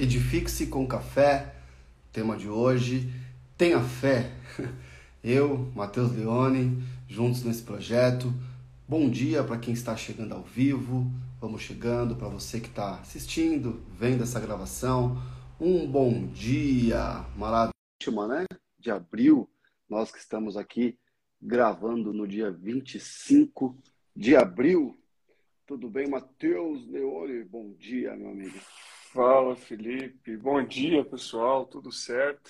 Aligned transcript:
Edifique-se 0.00 0.68
com 0.68 0.86
café, 0.86 1.54
tema 2.10 2.34
de 2.34 2.48
hoje. 2.48 3.12
Tenha 3.58 3.82
fé. 3.82 4.32
Eu, 5.22 5.70
Matheus 5.74 6.10
Leone, 6.12 6.82
juntos 7.06 7.44
nesse 7.44 7.62
projeto. 7.62 8.32
Bom 8.88 9.10
dia 9.10 9.44
para 9.44 9.58
quem 9.58 9.74
está 9.74 9.94
chegando 9.94 10.32
ao 10.34 10.42
vivo. 10.42 11.04
Vamos 11.38 11.60
chegando 11.60 12.16
para 12.16 12.28
você 12.28 12.58
que 12.58 12.68
está 12.68 12.94
assistindo, 12.94 13.84
vendo 13.92 14.22
essa 14.22 14.40
gravação. 14.40 15.20
Um 15.60 15.86
bom 15.86 16.28
dia 16.28 17.22
maravilhoso, 17.36 18.26
né? 18.26 18.46
De 18.78 18.90
abril, 18.90 19.50
nós 19.86 20.10
que 20.10 20.18
estamos 20.18 20.56
aqui 20.56 20.98
gravando 21.42 22.10
no 22.14 22.26
dia 22.26 22.50
25 22.50 23.76
de 24.16 24.34
abril. 24.34 24.98
Tudo 25.66 25.90
bem, 25.90 26.08
Matheus 26.08 26.88
Leone? 26.88 27.44
Bom 27.44 27.74
dia, 27.78 28.16
meu 28.16 28.30
amigo. 28.30 28.58
Fala, 29.12 29.56
Felipe. 29.56 30.36
Bom 30.36 30.62
dia, 30.64 31.04
pessoal. 31.04 31.66
Tudo 31.66 31.90
certo? 31.90 32.48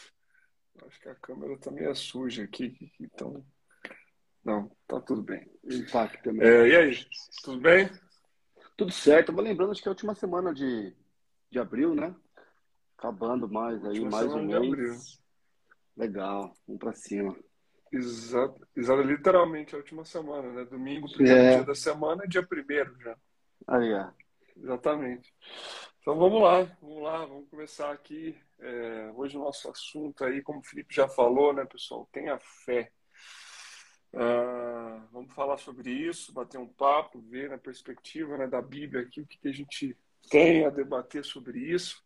Acho 0.86 1.00
que 1.00 1.08
a 1.08 1.14
câmera 1.14 1.56
tá 1.58 1.70
meio 1.70 1.94
suja 1.94 2.44
aqui, 2.44 2.92
então. 3.00 3.44
Não, 4.44 4.70
tá 4.86 5.00
tudo 5.00 5.22
bem. 5.22 5.50
Impacto 5.64 6.22
também. 6.22 6.46
É, 6.46 6.68
e 6.68 6.76
aí, 6.76 7.06
tudo 7.42 7.60
bem? 7.60 7.90
Tudo 8.76 8.92
certo. 8.92 9.32
Vou 9.32 9.42
lembrando, 9.42 9.72
acho 9.72 9.82
que 9.82 9.88
é 9.88 9.90
a 9.90 9.92
última 9.92 10.14
semana 10.14 10.52
de, 10.54 10.94
de 11.50 11.58
abril, 11.58 11.94
né? 11.94 12.14
Acabando 12.96 13.48
mais 13.48 13.82
aí, 13.84 14.00
Última 14.00 14.10
mais 14.10 14.34
um 14.34 14.46
de 14.46 14.54
abril. 14.54 14.76
mês. 14.76 15.20
Legal, 15.96 16.54
vamos 16.66 16.80
pra 16.80 16.92
cima. 16.92 17.36
Exato, 17.92 18.66
exato, 18.76 19.02
literalmente 19.02 19.74
a 19.74 19.78
última 19.78 20.04
semana, 20.04 20.52
né? 20.52 20.64
Domingo, 20.64 21.10
primeiro 21.12 21.40
É. 21.40 21.54
dia 21.56 21.64
da 21.64 21.74
semana, 21.74 22.26
dia 22.28 22.46
primeiro 22.46 22.94
já. 23.00 23.16
Aí, 23.66 23.92
ó. 23.94 24.10
Exatamente. 24.56 25.34
Então 26.00 26.16
vamos 26.16 26.40
lá, 26.40 26.62
vamos 26.80 27.02
lá, 27.02 27.26
vamos 27.26 27.48
começar 27.50 27.92
aqui. 27.92 28.34
É, 28.58 29.12
hoje 29.14 29.36
o 29.36 29.40
nosso 29.40 29.68
assunto 29.70 30.24
aí, 30.24 30.40
como 30.40 30.60
o 30.60 30.64
Felipe 30.64 30.94
já 30.94 31.06
falou, 31.06 31.52
né, 31.52 31.66
pessoal, 31.66 32.08
tenha 32.10 32.38
fé. 32.38 32.90
Ah, 34.14 35.06
vamos 35.12 35.34
falar 35.34 35.58
sobre 35.58 35.90
isso, 35.90 36.32
bater 36.32 36.58
um 36.58 36.66
papo, 36.66 37.20
ver 37.20 37.50
na 37.50 37.58
perspectiva, 37.58 38.38
né, 38.38 38.46
da 38.46 38.62
Bíblia 38.62 39.02
aqui 39.02 39.20
o 39.20 39.26
que, 39.26 39.36
que 39.36 39.48
a 39.48 39.52
gente 39.52 39.94
tem 40.30 40.64
a 40.64 40.70
debater 40.70 41.22
sobre 41.22 41.58
isso. 41.58 42.02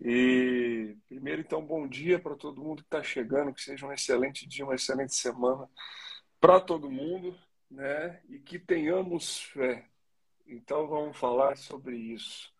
E 0.00 0.96
primeiro, 1.06 1.42
então, 1.42 1.62
bom 1.62 1.86
dia 1.86 2.18
para 2.18 2.34
todo 2.34 2.62
mundo 2.62 2.82
que 2.82 2.86
está 2.88 3.02
chegando, 3.02 3.52
que 3.52 3.62
seja 3.62 3.86
um 3.86 3.92
excelente 3.92 4.48
dia, 4.48 4.64
uma 4.64 4.74
excelente 4.74 5.14
semana 5.14 5.68
para 6.40 6.58
todo 6.58 6.90
mundo, 6.90 7.38
né? 7.70 8.22
E 8.30 8.38
que 8.38 8.58
tenhamos 8.58 9.38
fé. 9.38 9.86
Então 10.46 10.88
vamos 10.88 11.18
falar 11.18 11.58
sobre 11.58 11.94
isso. 11.96 12.50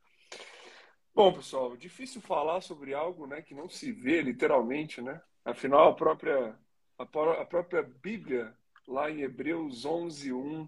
Bom, 1.21 1.35
pessoal, 1.35 1.77
difícil 1.77 2.19
falar 2.23 2.63
sobre 2.63 2.95
algo, 2.95 3.27
né, 3.27 3.43
que 3.43 3.55
não 3.55 3.69
se 3.69 3.93
vê 3.93 4.23
literalmente, 4.23 5.03
né? 5.03 5.21
Afinal, 5.45 5.91
a 5.91 5.95
própria 5.95 6.59
a, 6.97 7.05
pró- 7.05 7.39
a 7.39 7.45
própria 7.45 7.83
Bíblia 7.83 8.57
lá 8.89 9.11
em 9.11 9.21
Hebreus 9.21 9.85
11:1 9.85 10.67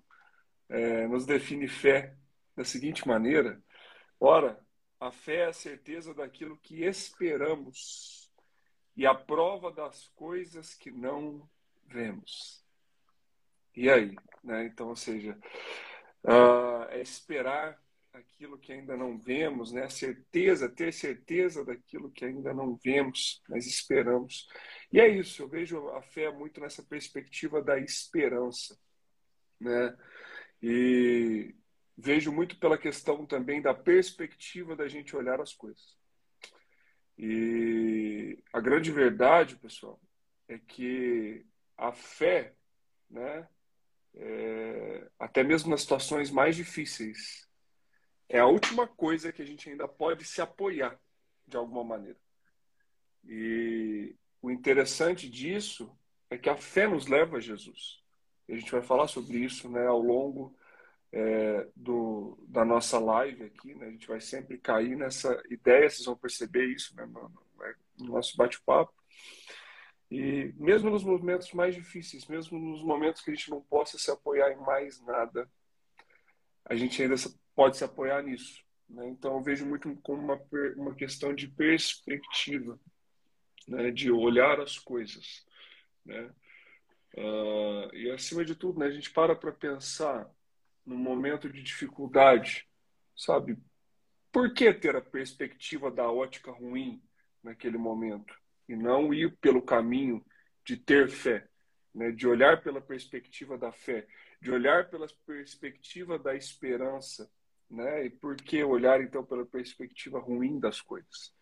eh, 0.69 1.09
nos 1.09 1.25
define 1.25 1.67
fé 1.67 2.15
da 2.55 2.65
seguinte 2.65 3.09
maneira: 3.09 3.65
Ora, 4.21 4.63
a 5.01 5.11
fé 5.11 5.37
é 5.37 5.47
a 5.47 5.53
certeza 5.55 6.13
daquilo 6.13 6.59
que 6.59 6.85
esperamos 6.85 8.31
e 8.95 9.07
a 9.07 9.15
prova 9.15 9.73
das 9.73 10.09
coisas 10.09 10.75
que 10.75 10.91
não 10.91 11.49
vemos. 11.87 12.63
E 13.75 13.89
aí, 13.89 14.15
né? 14.45 14.67
Então, 14.67 14.89
ou 14.89 14.97
seja, 14.97 15.35
ah, 16.27 16.89
é 16.91 17.01
esperar 17.01 17.82
aquilo 18.13 18.59
que 18.59 18.73
ainda 18.73 18.97
não 18.97 19.19
vemos, 19.19 19.73
né? 19.73 19.89
Certeza, 19.89 20.69
ter 20.69 20.93
certeza 20.93 21.65
daquilo 21.65 22.11
que 22.11 22.25
ainda 22.25 22.53
não 22.53 22.77
vemos, 22.77 23.43
mas 23.49 23.67
esperamos. 23.67 24.47
E 24.93 25.01
é 25.01 25.09
isso, 25.09 25.43
eu 25.43 25.49
vejo 25.49 25.89
a 25.91 26.03
fé 26.03 26.31
muito 26.31 26.61
nessa 26.61 26.83
perspectiva 26.83 27.63
da 27.63 27.79
esperança, 27.79 28.79
né? 29.61 29.97
E 30.63 31.55
vejo 31.97 32.31
muito 32.33 32.59
pela 32.59 32.79
questão 32.79 33.27
também 33.27 33.61
da 33.63 33.75
perspectiva 33.75 34.77
da 34.77 34.89
gente 34.89 35.17
olhar 35.17 35.41
as 35.41 35.55
coisas. 35.55 35.97
E 37.19 38.43
a 38.53 38.61
grande 38.61 38.91
verdade, 38.91 39.57
pessoal, 39.57 40.01
é 40.49 40.59
que 40.59 41.47
a 41.77 41.93
fé, 41.93 42.55
né? 43.11 43.49
é, 44.15 45.09
até 45.19 45.43
mesmo 45.43 45.71
nas 45.71 45.83
situações 45.83 46.31
mais 46.31 46.57
difíceis, 46.57 47.47
é 48.33 48.39
a 48.41 48.47
última 48.47 48.87
coisa 48.89 49.33
que 49.33 49.43
a 49.43 49.45
gente 49.45 49.69
ainda 49.69 49.87
pode 49.87 50.25
se 50.25 50.41
apoiar 50.41 50.99
de 51.47 51.57
alguma 51.57 51.85
maneira. 51.85 52.19
E 53.25 54.17
o 54.41 54.51
interessante 54.51 55.29
disso 55.29 55.97
é 56.31 56.39
que 56.39 56.49
a 56.49 56.57
fé 56.57 56.89
nos 56.89 57.07
leva 57.07 57.37
a 57.37 57.41
Jesus. 57.41 58.03
A 58.49 58.55
gente 58.57 58.73
vai 58.73 58.83
falar 58.83 59.07
sobre 59.07 59.39
isso 59.39 59.69
né, 59.71 59.87
ao 59.87 60.01
longo 60.01 60.57
é, 61.13 61.69
do, 61.77 62.39
da 62.49 62.65
nossa 62.65 62.99
live 62.99 63.45
aqui. 63.45 63.75
Né? 63.75 63.87
A 63.87 63.91
gente 63.91 64.09
vai 64.09 64.21
sempre 64.21 64.59
cair 64.59 64.97
nessa 64.97 65.41
ideia, 65.51 65.89
vocês 65.89 66.07
vão 66.07 66.17
perceber 66.17 66.67
isso 66.67 66.97
né, 66.97 67.05
no, 67.07 67.29
no- 67.29 67.43
no 67.99 68.07
nosso 68.15 68.37
bate-papo. 68.37 68.93
E 70.11 70.53
mesmo 70.57 70.91
nos 70.91 71.05
momentos 71.05 71.53
mais 71.53 71.75
difíceis, 71.75 72.27
mesmo 72.27 72.59
nos 72.59 72.83
momentos 72.83 73.23
que 73.23 73.31
a 73.31 73.35
gente 73.35 73.51
não 73.51 73.63
possa 73.63 73.99
se 73.99 74.11
apoiar 74.11 74.51
em 74.51 74.57
mais 74.57 75.01
nada, 75.03 75.49
a 76.65 76.75
gente 76.75 77.01
ainda 77.03 77.15
pode 77.55 77.77
se 77.77 77.85
apoiar 77.85 78.23
nisso. 78.23 78.63
né? 78.89 79.09
Então 79.09 79.37
eu 79.37 79.43
vejo 79.43 79.67
muito 79.67 79.95
como 80.03 80.23
uma, 80.23 80.41
uma 80.77 80.95
questão 80.95 81.35
de 81.35 81.49
perspectiva, 81.49 82.79
né? 83.69 83.91
de 83.91 84.11
olhar 84.11 84.61
as 84.61 84.79
coisas. 84.79 85.45
Né? 86.05 86.33
Ah, 87.17 87.91
e 87.93 88.11
acima 88.11 88.45
de 88.45 88.55
tudo, 88.55 88.81
né, 88.81 88.87
a 88.87 88.91
gente 88.91 89.11
para 89.11 89.35
para 89.35 89.53
pensar 89.53 90.29
no 90.85 90.97
momento 90.97 91.49
de 91.49 91.63
dificuldade, 91.63 92.67
sabe? 93.17 93.57
Por 94.33 94.53
que 94.55 94.73
ter 94.73 94.97
a 94.97 95.01
perspectiva 95.01 95.91
da 95.91 96.11
ótica 96.11 96.51
ruim 96.51 97.03
naquele 97.43 97.77
momento 97.77 98.35
e 98.69 98.75
não 98.75 99.13
ir 99.13 99.37
pelo 99.39 99.63
caminho 99.63 100.25
de 100.65 100.77
ter 100.77 101.09
fé, 101.09 101.47
né? 101.95 102.11
De 102.11 102.27
olhar 102.27 102.63
pela 102.63 102.81
perspectiva 102.81 103.59
da 103.59 103.71
fé, 103.71 104.07
de 104.41 104.51
olhar 104.51 104.89
pela 104.89 105.07
perspectiva 105.27 106.19
da 106.19 106.35
esperança, 106.35 107.31
né? 107.73 108.07
E 108.07 108.11
por 108.11 108.37
que 108.37 108.63
olhar 108.63 109.01
então 109.01 109.25
pela 109.25 109.47
perspectiva 109.47 110.19
ruim 110.19 110.61
das 110.61 110.81
coisas? 110.81 111.33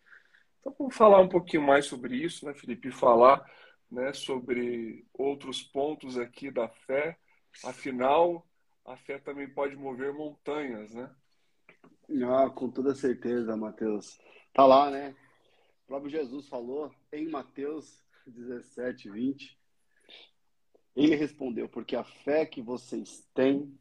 Então 0.59 0.73
vamos 0.77 0.95
falar 0.95 1.19
um 1.19 1.29
pouquinho 1.29 1.63
mais 1.63 1.85
sobre 1.85 2.15
isso, 2.15 2.45
né, 2.45 2.53
Felipe? 2.53 2.87
E 2.87 2.91
Falar, 2.91 3.43
né, 3.89 4.13
sobre 4.13 5.05
outros 5.13 5.61
pontos 5.61 6.17
aqui 6.17 6.49
da 6.49 6.69
fé. 6.69 7.17
Afinal, 7.65 8.47
a 8.85 8.95
fé 8.95 9.19
também 9.19 9.49
pode 9.49 9.75
mover 9.75 10.13
montanhas, 10.13 10.93
né? 10.93 11.13
Ah, 12.27 12.49
com 12.49 12.69
toda 12.69 12.95
certeza, 12.95 13.55
Mateus. 13.57 14.19
Tá 14.53 14.65
lá, 14.65 14.89
né? 14.89 15.15
O 15.83 15.87
próprio 15.87 16.11
Jesus 16.11 16.47
falou 16.47 16.93
em 17.11 17.29
Mateus 17.29 18.01
17, 18.25 19.09
20. 19.09 19.57
Ele 20.95 21.15
respondeu: 21.15 21.67
Porque 21.69 21.95
a 21.95 22.03
fé 22.03 22.45
que 22.45 22.61
vocês 22.61 23.27
têm 23.33 23.77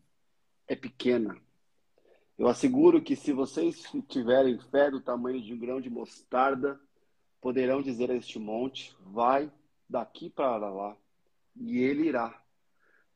é 0.66 0.76
pequena. 0.76 1.36
Eu 2.40 2.48
asseguro 2.48 3.02
que 3.02 3.14
se 3.14 3.34
vocês 3.34 3.82
tiverem 4.08 4.58
fé 4.58 4.90
do 4.90 4.98
tamanho 4.98 5.42
de 5.42 5.52
um 5.52 5.58
grão 5.58 5.78
de 5.78 5.90
mostarda, 5.90 6.80
poderão 7.38 7.82
dizer 7.82 8.10
a 8.10 8.14
este 8.14 8.38
monte: 8.38 8.96
Vai 8.98 9.52
daqui 9.86 10.30
para 10.30 10.70
lá, 10.70 10.96
e 11.54 11.80
ele 11.80 12.08
irá. 12.08 12.42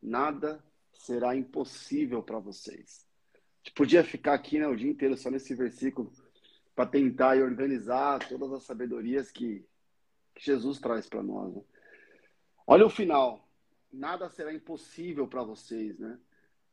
Nada 0.03 0.63
será 0.93 1.35
impossível 1.35 2.23
para 2.23 2.39
vocês. 2.39 3.09
Podia 3.75 4.05
ficar 4.05 4.35
aqui 4.35 4.59
né, 4.59 4.69
o 4.69 4.77
dia 4.77 4.91
inteiro 4.91 5.17
só 5.17 5.31
nesse 5.31 5.55
versículo 5.55 6.13
para 6.75 6.85
tentar 6.85 7.35
e 7.35 7.43
organizar 7.43 8.19
todas 8.29 8.53
as 8.53 8.65
sabedorias 8.65 9.31
que, 9.31 9.65
que 10.35 10.45
Jesus 10.45 10.79
traz 10.79 11.09
para 11.09 11.23
nós. 11.23 11.55
né? 11.55 11.63
Olha 12.67 12.85
o 12.85 12.91
final. 12.91 13.49
Nada 13.91 14.29
será 14.29 14.53
impossível 14.53 15.27
para 15.27 15.43
vocês, 15.43 15.99
né? 15.99 16.19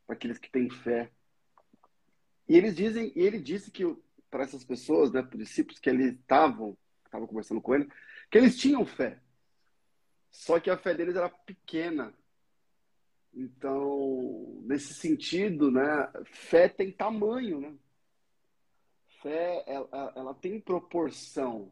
Para 0.06 0.16
aqueles 0.16 0.36
que 0.36 0.50
têm 0.50 0.68
fé. 0.68 1.10
E 2.48 2.56
eles 2.56 2.74
dizem, 2.74 3.12
e 3.14 3.20
ele 3.20 3.40
disse 3.40 3.70
que 3.70 3.84
para 4.30 4.44
essas 4.44 4.64
pessoas, 4.64 5.12
né, 5.12 5.22
para 5.22 5.36
os 5.36 5.44
discípulos 5.44 5.78
que 5.78 5.90
eles 5.90 6.14
estavam, 6.14 6.76
estavam 7.04 7.26
conversando 7.26 7.60
com 7.60 7.74
ele, 7.74 7.88
que 8.30 8.38
eles 8.38 8.56
tinham 8.56 8.84
fé. 8.86 9.20
Só 10.30 10.58
que 10.58 10.70
a 10.70 10.78
fé 10.78 10.94
deles 10.94 11.14
era 11.14 11.28
pequena. 11.28 12.14
Então, 13.34 14.60
nesse 14.64 14.94
sentido, 14.94 15.70
né, 15.70 16.10
fé 16.24 16.68
tem 16.68 16.90
tamanho, 16.90 17.60
né? 17.60 17.74
Fé, 19.22 19.62
ela, 19.66 20.12
ela 20.16 20.34
tem 20.34 20.58
proporção, 20.58 21.70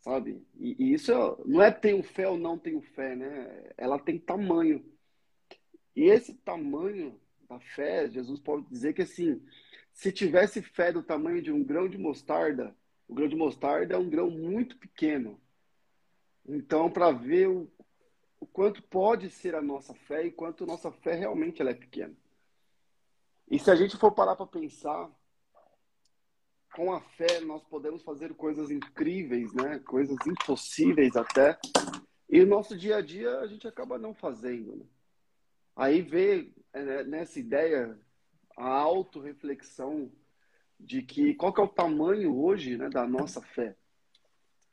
sabe? 0.00 0.46
E, 0.56 0.76
e 0.78 0.92
isso 0.94 1.10
é- 1.10 1.36
não 1.46 1.62
é 1.62 1.70
tenho 1.70 2.02
fé 2.02 2.28
ou 2.28 2.38
não 2.38 2.58
tenho 2.58 2.80
fé, 2.80 3.16
né? 3.16 3.72
Ela 3.76 3.98
tem 3.98 4.18
tamanho. 4.18 4.84
E 5.96 6.04
esse 6.04 6.34
tamanho 6.34 7.18
da 7.48 7.58
fé, 7.58 8.08
Jesus 8.08 8.40
pode 8.40 8.66
dizer 8.68 8.92
que 8.92 9.02
assim, 9.02 9.42
se 9.94 10.10
tivesse 10.12 10.60
fé 10.60 10.92
do 10.92 11.02
tamanho 11.02 11.40
de 11.40 11.52
um 11.52 11.64
grão 11.64 11.88
de 11.88 11.96
mostarda, 11.96 12.76
O 13.06 13.14
grão 13.14 13.28
de 13.28 13.36
mostarda 13.36 13.94
é 13.94 13.98
um 13.98 14.10
grão 14.10 14.28
muito 14.30 14.76
pequeno. 14.76 15.40
Então, 16.46 16.90
para 16.90 17.12
ver 17.12 17.48
o, 17.48 17.70
o 18.40 18.46
quanto 18.46 18.82
pode 18.82 19.30
ser 19.30 19.54
a 19.54 19.62
nossa 19.62 19.94
fé 19.94 20.26
e 20.26 20.32
quanto 20.32 20.66
nossa 20.66 20.90
fé 20.90 21.14
realmente 21.14 21.60
ela 21.60 21.70
é 21.70 21.74
pequena. 21.74 22.14
E 23.50 23.58
se 23.58 23.70
a 23.70 23.76
gente 23.76 23.96
for 23.96 24.12
parar 24.12 24.36
para 24.36 24.46
pensar, 24.46 25.10
com 26.74 26.92
a 26.92 27.00
fé 27.00 27.40
nós 27.40 27.62
podemos 27.64 28.02
fazer 28.02 28.34
coisas 28.34 28.70
incríveis, 28.70 29.52
né? 29.52 29.78
Coisas 29.80 30.16
impossíveis 30.26 31.14
até. 31.14 31.58
E 32.28 32.40
o 32.40 32.46
nosso 32.46 32.76
dia 32.76 32.96
a 32.96 33.00
dia 33.00 33.38
a 33.38 33.46
gente 33.46 33.68
acaba 33.68 33.98
não 33.98 34.12
fazendo. 34.14 34.76
Né? 34.76 34.86
Aí 35.76 36.02
vê 36.02 36.52
é, 36.72 37.04
nessa 37.04 37.38
ideia 37.38 37.98
a 38.56 38.68
autorreflexão 38.68 40.10
de 40.78 41.02
que 41.02 41.34
qual 41.34 41.52
que 41.52 41.60
é 41.60 41.64
o 41.64 41.68
tamanho 41.68 42.36
hoje 42.36 42.76
né, 42.76 42.88
da 42.88 43.06
nossa 43.06 43.40
fé. 43.40 43.76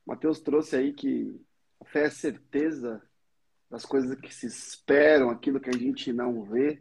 Mateus 0.06 0.40
trouxe 0.40 0.76
aí 0.76 0.92
que 0.92 1.40
a 1.80 1.84
fé 1.84 2.06
é 2.06 2.10
certeza 2.10 3.02
das 3.70 3.86
coisas 3.86 4.18
que 4.20 4.34
se 4.34 4.46
esperam, 4.46 5.30
aquilo 5.30 5.60
que 5.60 5.70
a 5.70 5.78
gente 5.78 6.12
não 6.12 6.44
vê. 6.44 6.80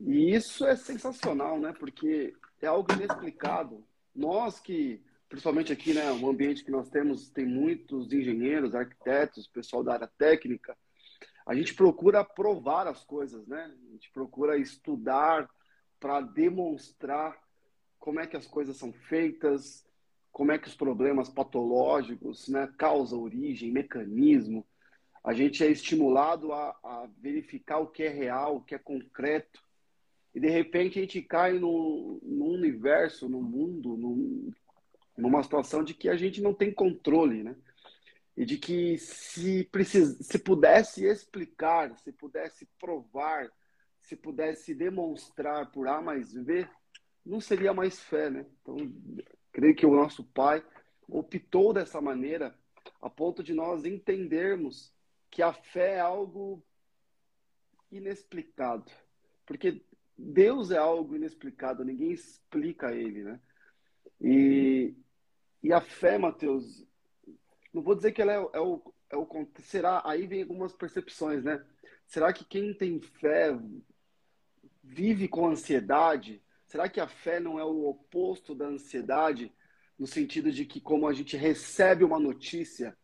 E 0.00 0.34
isso 0.34 0.66
é 0.66 0.74
sensacional, 0.74 1.60
né? 1.60 1.72
Porque 1.78 2.34
é 2.62 2.66
algo 2.66 2.90
inexplicado. 2.92 3.84
Nós 4.14 4.58
que, 4.58 5.02
principalmente 5.28 5.72
aqui, 5.72 5.92
né, 5.92 6.10
o 6.12 6.28
ambiente 6.28 6.64
que 6.64 6.70
nós 6.70 6.88
temos 6.88 7.28
tem 7.28 7.44
muitos 7.44 8.12
engenheiros, 8.12 8.74
arquitetos, 8.74 9.46
pessoal 9.46 9.84
da 9.84 9.92
área 9.92 10.10
técnica. 10.16 10.76
A 11.46 11.54
gente 11.54 11.74
procura 11.74 12.24
provar 12.24 12.86
as 12.86 13.04
coisas, 13.04 13.46
né? 13.46 13.72
A 13.88 13.92
gente 13.92 14.10
procura 14.10 14.56
estudar 14.56 15.48
para 16.00 16.20
demonstrar 16.20 17.38
como 17.98 18.20
é 18.20 18.26
que 18.26 18.36
as 18.36 18.46
coisas 18.46 18.76
são 18.76 18.92
feitas, 18.92 19.86
como 20.30 20.52
é 20.52 20.58
que 20.58 20.68
os 20.68 20.74
problemas 20.74 21.28
patológicos, 21.28 22.48
né, 22.48 22.68
causa, 22.76 23.16
origem, 23.16 23.70
mecanismo. 23.70 24.66
A 25.22 25.32
gente 25.32 25.64
é 25.64 25.70
estimulado 25.70 26.52
a, 26.52 26.70
a 26.82 27.08
verificar 27.18 27.78
o 27.78 27.86
que 27.86 28.02
é 28.02 28.08
real, 28.08 28.56
o 28.56 28.60
que 28.60 28.74
é 28.74 28.78
concreto, 28.78 29.62
e 30.34 30.40
de 30.40 30.48
repente 30.48 30.98
a 30.98 31.02
gente 31.02 31.22
cai 31.22 31.52
no, 31.52 32.18
no 32.22 32.46
universo, 32.46 33.28
no 33.28 33.40
mundo, 33.40 33.96
no, 33.96 34.52
numa 35.16 35.42
situação 35.42 35.84
de 35.84 35.94
que 35.94 36.08
a 36.08 36.16
gente 36.16 36.42
não 36.42 36.52
tem 36.52 36.72
controle, 36.72 37.44
né? 37.44 37.54
E 38.36 38.44
de 38.44 38.58
que 38.58 38.98
se, 38.98 39.64
precis, 39.64 40.18
se 40.26 40.38
pudesse 40.38 41.04
explicar, 41.04 41.96
se 41.98 42.12
pudesse 42.12 42.66
provar, 42.78 43.50
se 44.00 44.16
pudesse 44.16 44.74
demonstrar 44.74 45.70
por 45.70 45.86
A 45.86 46.02
mais 46.02 46.34
B, 46.34 46.68
não 47.24 47.40
seria 47.40 47.72
mais 47.72 48.00
fé, 48.00 48.28
né? 48.28 48.44
Então, 48.60 48.76
creio 49.52 49.74
que 49.74 49.86
o 49.86 49.94
nosso 49.94 50.24
Pai 50.24 50.64
optou 51.08 51.72
dessa 51.72 52.00
maneira 52.00 52.58
a 53.00 53.08
ponto 53.08 53.42
de 53.42 53.54
nós 53.54 53.84
entendermos 53.84 54.92
que 55.30 55.42
a 55.42 55.52
fé 55.52 55.94
é 55.94 56.00
algo 56.00 56.62
inexplicado. 57.90 58.90
Porque 59.46 59.82
Deus 60.16 60.70
é 60.70 60.78
algo 60.78 61.16
inexplicado, 61.16 61.84
ninguém 61.84 62.12
explica 62.12 62.92
ele, 62.92 63.24
né? 63.24 63.40
E, 64.20 64.94
e 65.62 65.72
a 65.72 65.80
fé, 65.80 66.18
Mateus, 66.18 66.84
não 67.74 67.82
vou 67.82 67.96
dizer 67.96 68.12
que 68.12 68.22
ela 68.22 68.32
é, 68.32 68.36
é, 68.36 68.60
o, 68.60 68.80
é 69.10 69.16
o. 69.16 69.28
Será? 69.58 70.00
Aí 70.04 70.28
vem 70.28 70.42
algumas 70.42 70.72
percepções, 70.72 71.42
né? 71.42 71.62
Será 72.06 72.32
que 72.32 72.44
quem 72.44 72.72
tem 72.72 73.00
fé 73.00 73.58
vive 74.82 75.26
com 75.26 75.48
ansiedade? 75.48 76.40
Será 76.66 76.88
que 76.88 77.00
a 77.00 77.08
fé 77.08 77.40
não 77.40 77.58
é 77.58 77.64
o 77.64 77.88
oposto 77.88 78.54
da 78.54 78.66
ansiedade? 78.66 79.52
No 79.98 80.06
sentido 80.06 80.52
de 80.52 80.64
que, 80.64 80.80
como 80.80 81.08
a 81.08 81.12
gente 81.12 81.36
recebe 81.36 82.04
uma 82.04 82.18
notícia, 82.18 82.96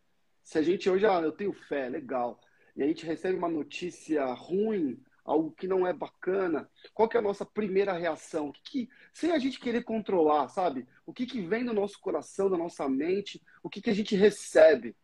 se 0.43 0.58
a 0.58 0.62
gente 0.62 0.88
hoje, 0.88 1.06
ah, 1.06 1.20
eu 1.20 1.32
tenho 1.32 1.52
fé, 1.52 1.88
legal, 1.88 2.40
e 2.76 2.82
a 2.82 2.87
gente 2.87 3.06
recebe 3.06 3.37
uma 3.37 3.49
notícia 3.49 4.25
ruim, 4.26 5.00
algo 5.25 5.52
que 5.52 5.69
não 5.69 5.87
é 5.87 5.93
bacana, 5.93 6.69
qual 6.93 7.08
que 7.08 7.17
é 7.17 7.20
a 7.20 7.22
nossa 7.22 7.44
primeira 7.44 7.93
reação? 7.93 8.50
Que, 8.52 8.62
que 8.62 8.88
sem 9.12 9.32
a 9.32 9.38
gente 9.38 9.61
querer 9.61 9.84
controlar, 9.84 10.49
sabe? 10.49 10.87
O 11.10 11.12
que, 11.12 11.26
que 11.26 11.40
vem 11.40 11.64
do 11.64 11.74
nosso 11.74 11.98
coração, 11.98 12.48
da 12.48 12.56
nossa 12.56 12.88
mente? 12.88 13.42
O 13.64 13.68
que, 13.68 13.82
que 13.82 13.90
a 13.90 13.92
gente 13.92 14.14
recebe? 14.14 14.94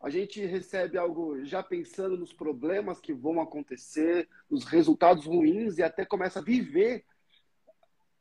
A 0.00 0.08
gente 0.08 0.42
recebe 0.46 0.96
algo 0.96 1.44
já 1.44 1.62
pensando 1.62 2.16
nos 2.16 2.32
problemas 2.32 2.98
que 2.98 3.12
vão 3.12 3.38
acontecer, 3.38 4.26
nos 4.48 4.64
resultados 4.64 5.26
ruins 5.26 5.76
e 5.76 5.82
até 5.82 6.06
começa 6.06 6.38
a 6.38 6.42
viver 6.42 7.04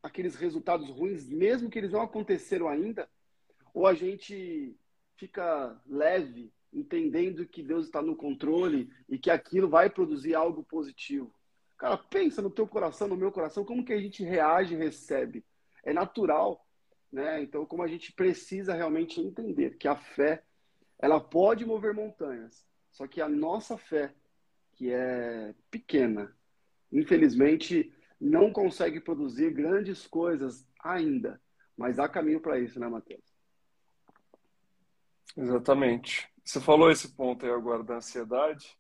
aqueles 0.01 0.35
resultados 0.35 0.89
ruins, 0.89 1.29
mesmo 1.29 1.69
que 1.69 1.79
eles 1.79 1.93
não 1.93 2.01
aconteceram 2.01 2.67
ainda? 2.67 3.09
Ou 3.73 3.87
a 3.87 3.93
gente 3.93 4.75
fica 5.15 5.81
leve 5.87 6.51
entendendo 6.73 7.47
que 7.47 7.63
Deus 7.63 7.85
está 7.85 8.01
no 8.01 8.17
controle 8.17 8.91
e 9.07 9.17
que 9.17 9.31
aquilo 9.31 9.69
vai 9.69 9.89
produzir 9.89 10.35
algo 10.35 10.61
positivo. 10.61 11.33
Cara, 11.77 11.97
pensa 11.97 12.41
no 12.41 12.49
teu 12.49 12.67
coração, 12.67 13.07
no 13.07 13.15
meu 13.15 13.31
coração, 13.31 13.63
como 13.63 13.85
que 13.85 13.93
a 13.93 14.01
gente 14.01 14.25
reage 14.25 14.73
e 14.73 14.77
recebe. 14.77 15.45
É 15.85 15.93
natural, 15.93 16.62
né? 17.13 17.43
Então, 17.43 17.63
como 17.63 17.83
a 17.83 17.87
gente 17.87 18.11
precisa 18.11 18.73
realmente 18.73 19.21
entender 19.21 19.77
que 19.77 19.87
a 19.87 19.95
fé, 19.95 20.43
ela 20.97 21.19
pode 21.19 21.63
mover 21.63 21.93
montanhas, 21.93 22.65
só 22.91 23.07
que 23.07 23.21
a 23.21 23.29
nossa 23.29 23.77
fé, 23.77 24.13
que 24.73 24.91
é 24.91 25.53
pequena, 25.69 26.35
infelizmente, 26.91 27.93
não 28.19 28.51
consegue 28.51 28.99
produzir 28.99 29.51
grandes 29.51 30.07
coisas 30.07 30.67
ainda. 30.79 31.39
Mas 31.77 31.99
há 31.99 32.09
caminho 32.09 32.39
para 32.39 32.59
isso, 32.59 32.79
né, 32.79 32.87
Matheus? 32.87 33.23
Exatamente. 35.37 36.27
Você 36.43 36.59
falou 36.59 36.89
esse 36.89 37.09
ponto 37.09 37.45
aí 37.45 37.51
agora 37.51 37.83
da 37.83 37.95
ansiedade 37.95 38.75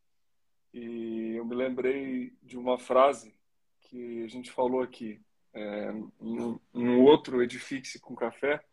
e 0.73 1.35
eu 1.35 1.45
me 1.45 1.55
lembrei 1.55 2.33
de 2.41 2.57
uma 2.57 2.79
frase 2.79 3.35
que 3.81 4.23
a 4.23 4.27
gente 4.27 4.51
falou 4.51 4.81
aqui 4.81 5.21
é, 5.53 5.91
em, 6.21 6.59
um 6.73 7.01
outro 7.01 7.41
edifício 7.41 7.99
com 8.01 8.15
café 8.15 8.63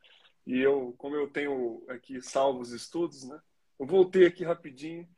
e 0.46 0.58
eu, 0.58 0.94
como 0.98 1.14
eu 1.14 1.28
tenho 1.28 1.84
aqui 1.88 2.20
salvos 2.20 2.72
estudos, 2.72 3.24
né? 3.24 3.40
Eu 3.78 3.86
voltei 3.86 4.26
aqui 4.26 4.44
rapidinho 4.44 5.08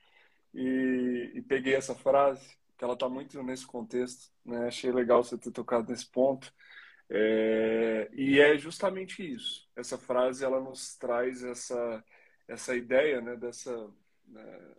e, 0.54 1.32
e 1.34 1.42
peguei 1.42 1.74
essa 1.74 1.94
frase 1.94 2.56
que 2.76 2.84
ela 2.84 2.94
está 2.94 3.08
muito 3.08 3.42
nesse 3.42 3.66
contexto, 3.66 4.30
né? 4.44 4.66
Achei 4.66 4.90
legal 4.92 5.22
você 5.22 5.38
ter 5.38 5.52
tocado 5.52 5.90
nesse 5.90 6.06
ponto. 6.10 6.52
É, 7.08 8.10
e 8.12 8.40
é 8.40 8.56
justamente 8.58 9.22
isso. 9.22 9.68
Essa 9.76 9.98
frase 9.98 10.44
ela 10.44 10.60
nos 10.60 10.96
traz 10.96 11.42
essa 11.44 12.04
essa 12.48 12.74
ideia 12.76 13.20
né, 13.20 13.36
dessa, 13.36 13.90
né, 14.26 14.74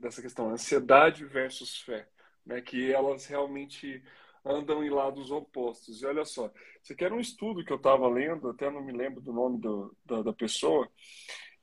dessa 0.00 0.22
questão, 0.22 0.50
ansiedade 0.50 1.24
versus 1.24 1.78
fé, 1.80 2.08
né, 2.44 2.60
que 2.60 2.92
elas 2.92 3.26
realmente 3.26 4.02
andam 4.44 4.84
em 4.84 4.90
lados 4.90 5.30
opostos. 5.30 6.02
E 6.02 6.06
olha 6.06 6.24
só, 6.24 6.50
isso 6.82 6.92
aqui 6.92 7.04
era 7.04 7.14
um 7.14 7.20
estudo 7.20 7.64
que 7.64 7.72
eu 7.72 7.76
estava 7.76 8.08
lendo, 8.08 8.48
até 8.48 8.70
não 8.70 8.82
me 8.82 8.92
lembro 8.92 9.20
do 9.20 9.32
nome 9.32 9.60
do, 9.60 9.96
da, 10.04 10.22
da, 10.22 10.32
pessoa, 10.32 10.88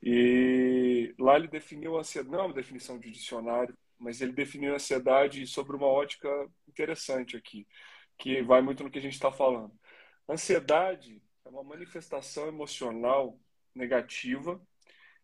e 0.01 1.13
lá 1.19 1.35
ele 1.35 1.47
definiu 1.47 1.97
a 1.97 1.99
ansiedade, 1.99 2.31
não 2.31 2.39
é 2.39 2.45
uma 2.47 2.53
definição 2.53 2.97
de 2.99 3.11
dicionário, 3.11 3.77
mas 3.97 4.21
ele 4.21 4.31
definiu 4.31 4.71
a 4.71 4.75
ansiedade 4.75 5.45
sobre 5.45 5.75
uma 5.75 5.87
ótica 5.87 6.29
interessante 6.67 7.35
aqui, 7.35 7.67
que 8.17 8.41
vai 8.41 8.61
muito 8.61 8.83
no 8.83 8.89
que 8.89 8.99
a 8.99 9.01
gente 9.01 9.13
está 9.13 9.31
falando. 9.31 9.73
Ansiedade 10.27 11.21
é 11.45 11.49
uma 11.49 11.63
manifestação 11.63 12.47
emocional 12.47 13.37
negativa 13.75 14.61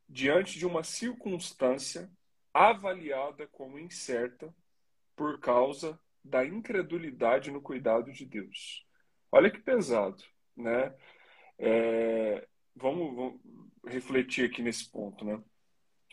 diante 0.08 0.60
de 0.60 0.66
uma 0.66 0.84
circunstância 0.84 2.12
avaliada 2.54 3.48
como 3.48 3.80
incerta 3.80 4.54
por 5.16 5.40
causa 5.40 6.00
da 6.26 6.46
incredulidade 6.46 7.52
no 7.52 7.62
cuidado 7.62 8.12
de 8.12 8.26
Deus. 8.26 8.86
Olha 9.32 9.52
que 9.52 9.60
pesado, 9.60 10.24
né? 10.56 10.94
É, 11.58 12.48
vamos, 12.76 13.16
vamos, 13.16 13.42
refletir 13.86 14.46
aqui 14.46 14.62
nesse 14.62 14.92
ponto, 14.92 15.24
né? 15.24 15.42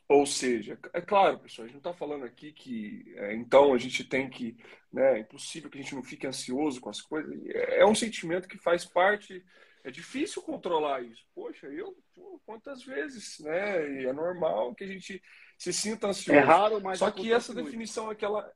Ou 0.08 0.26
seja, 0.26 0.78
é 0.92 1.00
claro, 1.00 1.38
pessoal, 1.38 1.64
a 1.64 1.68
gente 1.68 1.74
não 1.74 1.90
está 1.90 1.94
falando 1.94 2.24
aqui 2.24 2.52
que 2.52 3.14
é, 3.16 3.34
então 3.34 3.72
a 3.72 3.78
gente 3.78 4.04
tem 4.04 4.28
que, 4.28 4.56
né? 4.92 5.18
É 5.18 5.20
impossível 5.20 5.70
que 5.70 5.78
a 5.78 5.82
gente 5.82 5.94
não 5.94 6.02
fique 6.02 6.26
ansioso 6.26 6.80
com 6.80 6.90
as 6.90 7.00
coisas. 7.00 7.32
É, 7.46 7.80
é 7.80 7.86
um 7.86 7.94
sentimento 7.94 8.48
que 8.48 8.58
faz 8.58 8.84
parte 8.84 9.42
é 9.84 9.90
difícil 9.90 10.42
controlar 10.42 11.02
isso. 11.02 11.24
Poxa, 11.34 11.66
eu 11.66 11.96
pô, 12.14 12.40
quantas 12.46 12.84
vezes, 12.84 13.38
né? 13.40 14.02
E 14.02 14.06
é 14.06 14.12
normal 14.12 14.74
que 14.74 14.84
a 14.84 14.86
gente 14.86 15.20
se 15.58 15.72
sinta 15.72 16.08
ansioso. 16.08 16.38
É 16.38 16.42
raro, 16.42 16.80
mas 16.80 16.98
só 16.98 17.10
que 17.10 17.32
essa 17.32 17.52
muito. 17.52 17.64
definição 17.64 18.08
aquela 18.08 18.50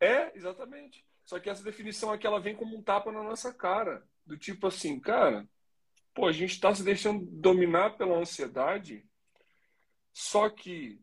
é 0.00 0.36
exatamente. 0.36 1.04
Só 1.24 1.38
que 1.38 1.50
essa 1.50 1.62
definição 1.62 2.10
aqui 2.12 2.26
ela 2.26 2.40
vem 2.40 2.54
como 2.54 2.76
um 2.76 2.82
tapa 2.82 3.12
na 3.12 3.22
nossa 3.22 3.52
cara, 3.52 4.02
do 4.24 4.36
tipo 4.36 4.66
assim, 4.66 4.98
cara, 4.98 5.46
pô, 6.14 6.26
a 6.26 6.32
gente 6.32 6.52
está 6.52 6.74
se 6.74 6.82
deixando 6.82 7.26
dominar 7.26 7.96
pela 7.96 8.18
ansiedade. 8.18 9.04
Só 10.12 10.48
que, 10.48 11.00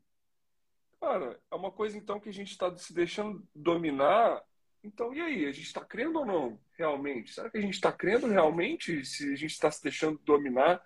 cara, 0.99 1.39
é 1.51 1.55
uma 1.55 1.71
coisa 1.71 1.97
então 1.97 2.19
que 2.19 2.29
a 2.29 2.33
gente 2.33 2.51
está 2.51 2.75
se 2.75 2.93
deixando 2.93 3.47
dominar 3.53 4.43
então, 4.85 5.11
e 5.15 5.19
aí? 5.19 5.45
A 5.47 5.51
gente 5.51 5.65
está 5.65 5.83
crendo 5.83 6.19
ou 6.19 6.25
não 6.25 6.59
realmente? 6.77 7.33
Será 7.33 7.49
que 7.49 7.57
a 7.57 7.61
gente 7.61 7.73
está 7.73 7.91
crendo 7.91 8.27
realmente 8.27 9.03
se 9.03 9.33
a 9.33 9.35
gente 9.35 9.51
está 9.51 9.71
se 9.71 9.81
deixando 9.81 10.19
dominar 10.23 10.79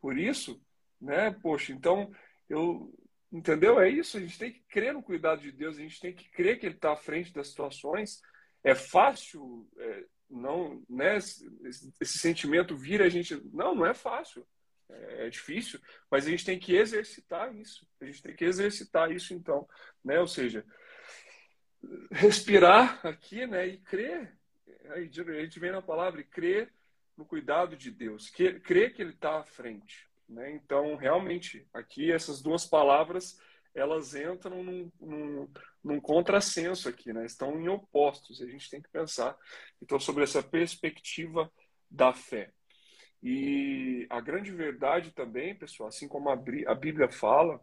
por 0.00 0.18
isso, 0.18 0.60
né? 1.00 1.30
Poxa, 1.30 1.72
então 1.72 2.10
eu 2.48 2.92
entendeu? 3.32 3.80
É 3.80 3.88
isso. 3.88 4.16
A 4.16 4.20
gente 4.20 4.38
tem 4.38 4.52
que 4.52 4.60
crer 4.68 4.94
no 4.94 5.02
cuidado 5.02 5.40
de 5.40 5.52
Deus. 5.52 5.76
A 5.76 5.80
gente 5.80 6.00
tem 6.00 6.14
que 6.14 6.28
crer 6.30 6.58
que 6.58 6.66
Ele 6.66 6.74
está 6.74 6.92
à 6.92 6.96
frente 6.96 7.32
das 7.32 7.48
situações. 7.48 8.20
É 8.64 8.74
fácil 8.74 9.68
é, 9.78 10.04
não, 10.28 10.82
né? 10.88 11.16
Esse, 11.16 11.48
esse 12.00 12.18
sentimento 12.18 12.76
vira 12.76 13.04
a 13.04 13.08
gente. 13.08 13.40
Não, 13.52 13.74
não 13.74 13.86
é 13.86 13.94
fácil. 13.94 14.46
É, 14.88 15.26
é 15.26 15.30
difícil, 15.30 15.80
mas 16.10 16.26
a 16.26 16.30
gente 16.30 16.44
tem 16.44 16.58
que 16.58 16.76
exercitar 16.76 17.54
isso. 17.54 17.86
A 18.00 18.04
gente 18.04 18.22
tem 18.22 18.34
que 18.34 18.44
exercitar 18.44 19.10
isso, 19.10 19.34
então, 19.34 19.68
né? 20.04 20.18
Ou 20.20 20.26
seja, 20.26 20.64
respirar 22.10 23.04
aqui, 23.06 23.46
né? 23.46 23.66
E 23.66 23.78
crer. 23.78 24.36
A 24.90 25.00
gente 25.00 25.58
vem 25.58 25.72
na 25.72 25.82
palavra 25.82 26.22
crer 26.22 26.72
no 27.16 27.24
cuidado 27.24 27.76
de 27.76 27.90
Deus, 27.90 28.30
crer 28.30 28.92
que 28.92 29.02
Ele 29.02 29.10
está 29.10 29.38
à 29.38 29.44
frente. 29.44 30.08
Né? 30.28 30.52
Então, 30.52 30.96
realmente, 30.96 31.66
aqui 31.72 32.10
essas 32.10 32.42
duas 32.42 32.66
palavras 32.66 33.38
elas 33.74 34.14
entram 34.14 34.64
num, 34.64 34.90
num, 34.98 35.48
num 35.84 36.00
contrassenso 36.00 36.88
aqui, 36.88 37.12
né? 37.12 37.26
estão 37.26 37.60
em 37.60 37.68
opostos. 37.68 38.40
A 38.40 38.46
gente 38.46 38.70
tem 38.70 38.80
que 38.80 38.88
pensar 38.88 39.36
então 39.82 40.00
sobre 40.00 40.24
essa 40.24 40.42
perspectiva 40.42 41.52
da 41.90 42.12
fé. 42.14 42.50
E 43.22 44.06
a 44.08 44.20
grande 44.20 44.50
verdade 44.50 45.10
também, 45.10 45.54
pessoal, 45.54 45.88
assim 45.88 46.08
como 46.08 46.30
a 46.30 46.74
Bíblia 46.74 47.10
fala, 47.10 47.60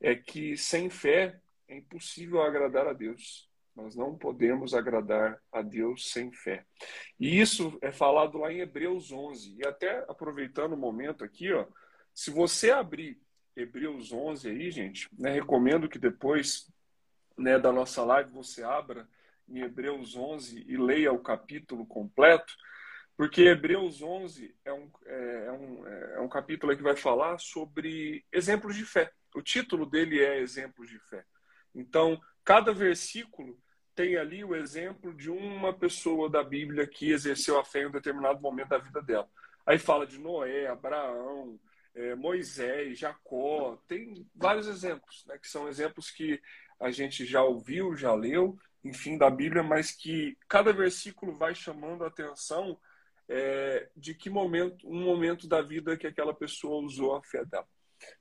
é 0.00 0.14
que 0.14 0.56
sem 0.56 0.90
fé 0.90 1.38
é 1.68 1.76
impossível 1.76 2.42
agradar 2.42 2.86
a 2.86 2.92
Deus. 2.92 3.48
Nós 3.74 3.94
não 3.94 4.16
podemos 4.16 4.72
agradar 4.72 5.38
a 5.52 5.60
Deus 5.60 6.10
sem 6.10 6.32
fé. 6.32 6.64
E 7.20 7.38
isso 7.38 7.78
é 7.82 7.92
falado 7.92 8.38
lá 8.38 8.50
em 8.50 8.60
Hebreus 8.60 9.12
11. 9.12 9.56
E 9.58 9.66
até 9.66 10.04
aproveitando 10.08 10.72
o 10.72 10.78
momento 10.78 11.22
aqui, 11.22 11.52
ó, 11.52 11.66
se 12.16 12.30
você 12.30 12.70
abrir 12.70 13.20
Hebreus 13.54 14.10
11 14.10 14.48
aí, 14.48 14.70
gente, 14.70 15.06
né, 15.12 15.30
recomendo 15.30 15.86
que 15.86 15.98
depois 15.98 16.66
né, 17.36 17.58
da 17.58 17.70
nossa 17.70 18.02
live 18.02 18.30
você 18.30 18.62
abra 18.62 19.06
em 19.46 19.60
Hebreus 19.60 20.16
11 20.16 20.64
e 20.66 20.78
leia 20.78 21.12
o 21.12 21.18
capítulo 21.18 21.84
completo, 21.84 22.54
porque 23.18 23.42
Hebreus 23.42 24.00
11 24.00 24.56
é 24.64 24.72
um, 24.72 24.90
é, 25.04 25.44
é 25.46 25.52
um, 25.52 25.86
é 25.86 26.20
um 26.20 26.28
capítulo 26.28 26.74
que 26.74 26.82
vai 26.82 26.96
falar 26.96 27.38
sobre 27.38 28.24
exemplos 28.32 28.74
de 28.76 28.86
fé. 28.86 29.12
O 29.34 29.42
título 29.42 29.84
dele 29.84 30.18
é 30.18 30.40
Exemplos 30.40 30.88
de 30.88 30.98
Fé. 30.98 31.22
Então, 31.74 32.18
cada 32.42 32.72
versículo 32.72 33.60
tem 33.94 34.16
ali 34.16 34.42
o 34.42 34.56
exemplo 34.56 35.12
de 35.12 35.30
uma 35.30 35.74
pessoa 35.74 36.30
da 36.30 36.42
Bíblia 36.42 36.86
que 36.86 37.10
exerceu 37.10 37.58
a 37.60 37.64
fé 37.64 37.82
em 37.82 37.86
um 37.86 37.90
determinado 37.90 38.40
momento 38.40 38.70
da 38.70 38.78
vida 38.78 39.02
dela. 39.02 39.28
Aí 39.66 39.78
fala 39.78 40.06
de 40.06 40.18
Noé, 40.18 40.66
Abraão, 40.66 41.60
é, 41.96 42.14
Moisés, 42.14 42.98
Jacó, 42.98 43.78
tem 43.88 44.28
vários 44.34 44.68
exemplos, 44.68 45.24
né, 45.26 45.38
que 45.38 45.48
são 45.48 45.66
exemplos 45.66 46.10
que 46.10 46.40
a 46.78 46.90
gente 46.90 47.24
já 47.24 47.42
ouviu, 47.42 47.96
já 47.96 48.14
leu, 48.14 48.58
enfim, 48.84 49.16
da 49.16 49.30
Bíblia, 49.30 49.62
mas 49.62 49.90
que 49.90 50.36
cada 50.46 50.72
versículo 50.72 51.34
vai 51.34 51.54
chamando 51.54 52.04
a 52.04 52.08
atenção 52.08 52.78
é, 53.28 53.88
de 53.96 54.14
que 54.14 54.28
momento, 54.28 54.86
um 54.88 55.02
momento 55.02 55.48
da 55.48 55.62
vida 55.62 55.96
que 55.96 56.06
aquela 56.06 56.34
pessoa 56.34 56.84
usou 56.84 57.16
a 57.16 57.22
fé 57.22 57.44
dela. 57.46 57.66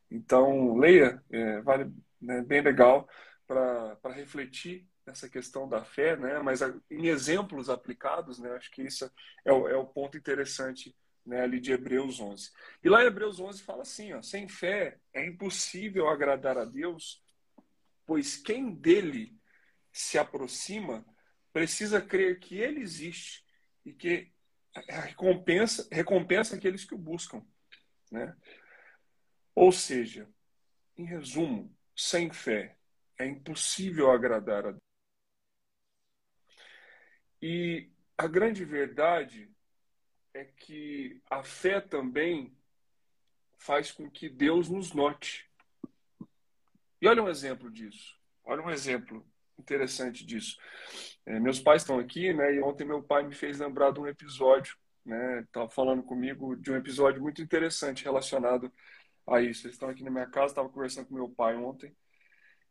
Então, 0.10 0.78
leia, 0.78 1.22
é, 1.30 1.62
vale 1.62 1.92
né, 2.22 2.42
bem 2.42 2.62
legal 2.62 3.08
para 3.46 4.14
refletir 4.14 4.88
nessa 5.06 5.30
questão 5.30 5.68
da 5.68 5.84
fé, 5.84 6.16
né? 6.16 6.40
Mas 6.40 6.62
em 6.90 7.08
exemplos 7.08 7.70
aplicados, 7.70 8.40
né? 8.40 8.52
Acho 8.54 8.72
que 8.72 8.82
isso 8.82 9.12
é 9.44 9.52
o, 9.52 9.68
é 9.68 9.76
o 9.76 9.86
ponto 9.86 10.18
interessante 10.18 10.96
né, 11.26 11.42
ali 11.42 11.60
de 11.60 11.72
Hebreus 11.72 12.20
11. 12.20 12.52
E 12.84 12.90
lá 12.90 13.04
em 13.04 13.08
Hebreus 13.08 13.40
11 13.40 13.64
fala 13.64 13.82
assim, 13.82 14.14
ó, 14.14 14.22
sem 14.22 14.48
fé 14.48 15.00
é 15.14 15.26
impossível 15.26 16.08
agradar 16.08 16.58
a 16.58 16.66
Deus, 16.66 17.24
pois 18.06 18.38
quem 18.38 18.74
dele 18.74 19.36
se 19.92 20.18
aproxima 20.18 21.06
precisa 21.52 22.02
crer 22.02 22.40
que 22.40 22.58
ele 22.58 22.82
existe 22.82 23.46
e 23.84 23.94
que 23.94 24.32
recompensa, 24.90 25.88
recompensa 25.92 26.56
aqueles 26.56 26.84
que 26.84 26.94
o 26.94 26.98
buscam. 26.98 27.44
Né? 28.12 28.36
Ou 29.56 29.72
seja, 29.72 30.30
em 30.98 31.06
resumo, 31.06 31.76
sem 31.96 32.32
fé 32.32 32.78
é 33.18 33.26
impossível 33.26 34.12
agradar 34.12 34.66
a 34.66 34.72
Deus. 34.72 34.82
E 37.42 37.90
a 38.18 38.28
grande 38.28 38.66
verdade 38.66 39.55
é 40.36 40.44
que 40.44 41.22
a 41.30 41.42
fé 41.42 41.80
também 41.80 42.54
faz 43.58 43.90
com 43.92 44.10
que 44.12 44.28
Deus 44.28 44.70
nos 44.70 44.92
note. 44.92 45.50
E 47.02 47.08
olha 47.08 47.24
um 47.24 47.30
exemplo 47.30 47.72
disso. 47.72 48.20
Olha 48.44 48.62
um 48.62 48.70
exemplo 48.70 49.26
interessante 49.58 50.26
disso. 50.26 50.58
É, 51.26 51.40
meus 51.40 51.62
pais 51.62 51.84
estão 51.84 51.98
aqui, 51.98 52.34
né? 52.34 52.54
E 52.54 52.62
ontem 52.62 52.84
meu 52.84 53.02
pai 53.02 53.24
me 53.24 53.34
fez 53.34 53.60
lembrar 53.60 53.92
de 53.92 54.00
um 54.02 54.08
episódio, 54.08 54.76
né? 55.06 55.40
Estava 55.40 55.70
falando 55.70 56.04
comigo 56.04 56.54
de 56.58 56.70
um 56.70 56.76
episódio 56.76 57.22
muito 57.22 57.42
interessante 57.42 58.04
relacionado 58.04 58.72
a 59.26 59.42
isso. 59.42 59.66
Eles 59.66 59.76
estão 59.76 59.88
aqui 59.88 60.04
na 60.04 60.12
minha 60.12 60.28
casa, 60.28 60.48
estava 60.48 60.70
conversando 60.70 61.08
com 61.08 61.16
meu 61.16 61.30
pai 61.30 61.56
ontem 61.56 61.96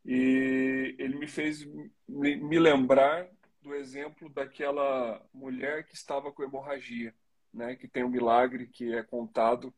e 0.04 0.94
ele 0.98 1.16
me 1.16 1.26
fez 1.26 1.66
me 2.06 2.58
lembrar 2.58 3.26
do 3.62 3.74
exemplo 3.74 4.28
daquela 4.28 5.26
mulher 5.32 5.86
que 5.86 5.94
estava 5.94 6.30
com 6.30 6.42
hemorragia 6.42 7.14
né, 7.54 7.76
que 7.76 7.88
tem 7.88 8.04
um 8.04 8.10
milagre 8.10 8.66
que 8.66 8.92
é 8.92 9.02
contado 9.02 9.72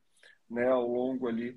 né, 0.49 0.66
ao 0.68 0.88
longo 0.88 1.28
ali 1.28 1.56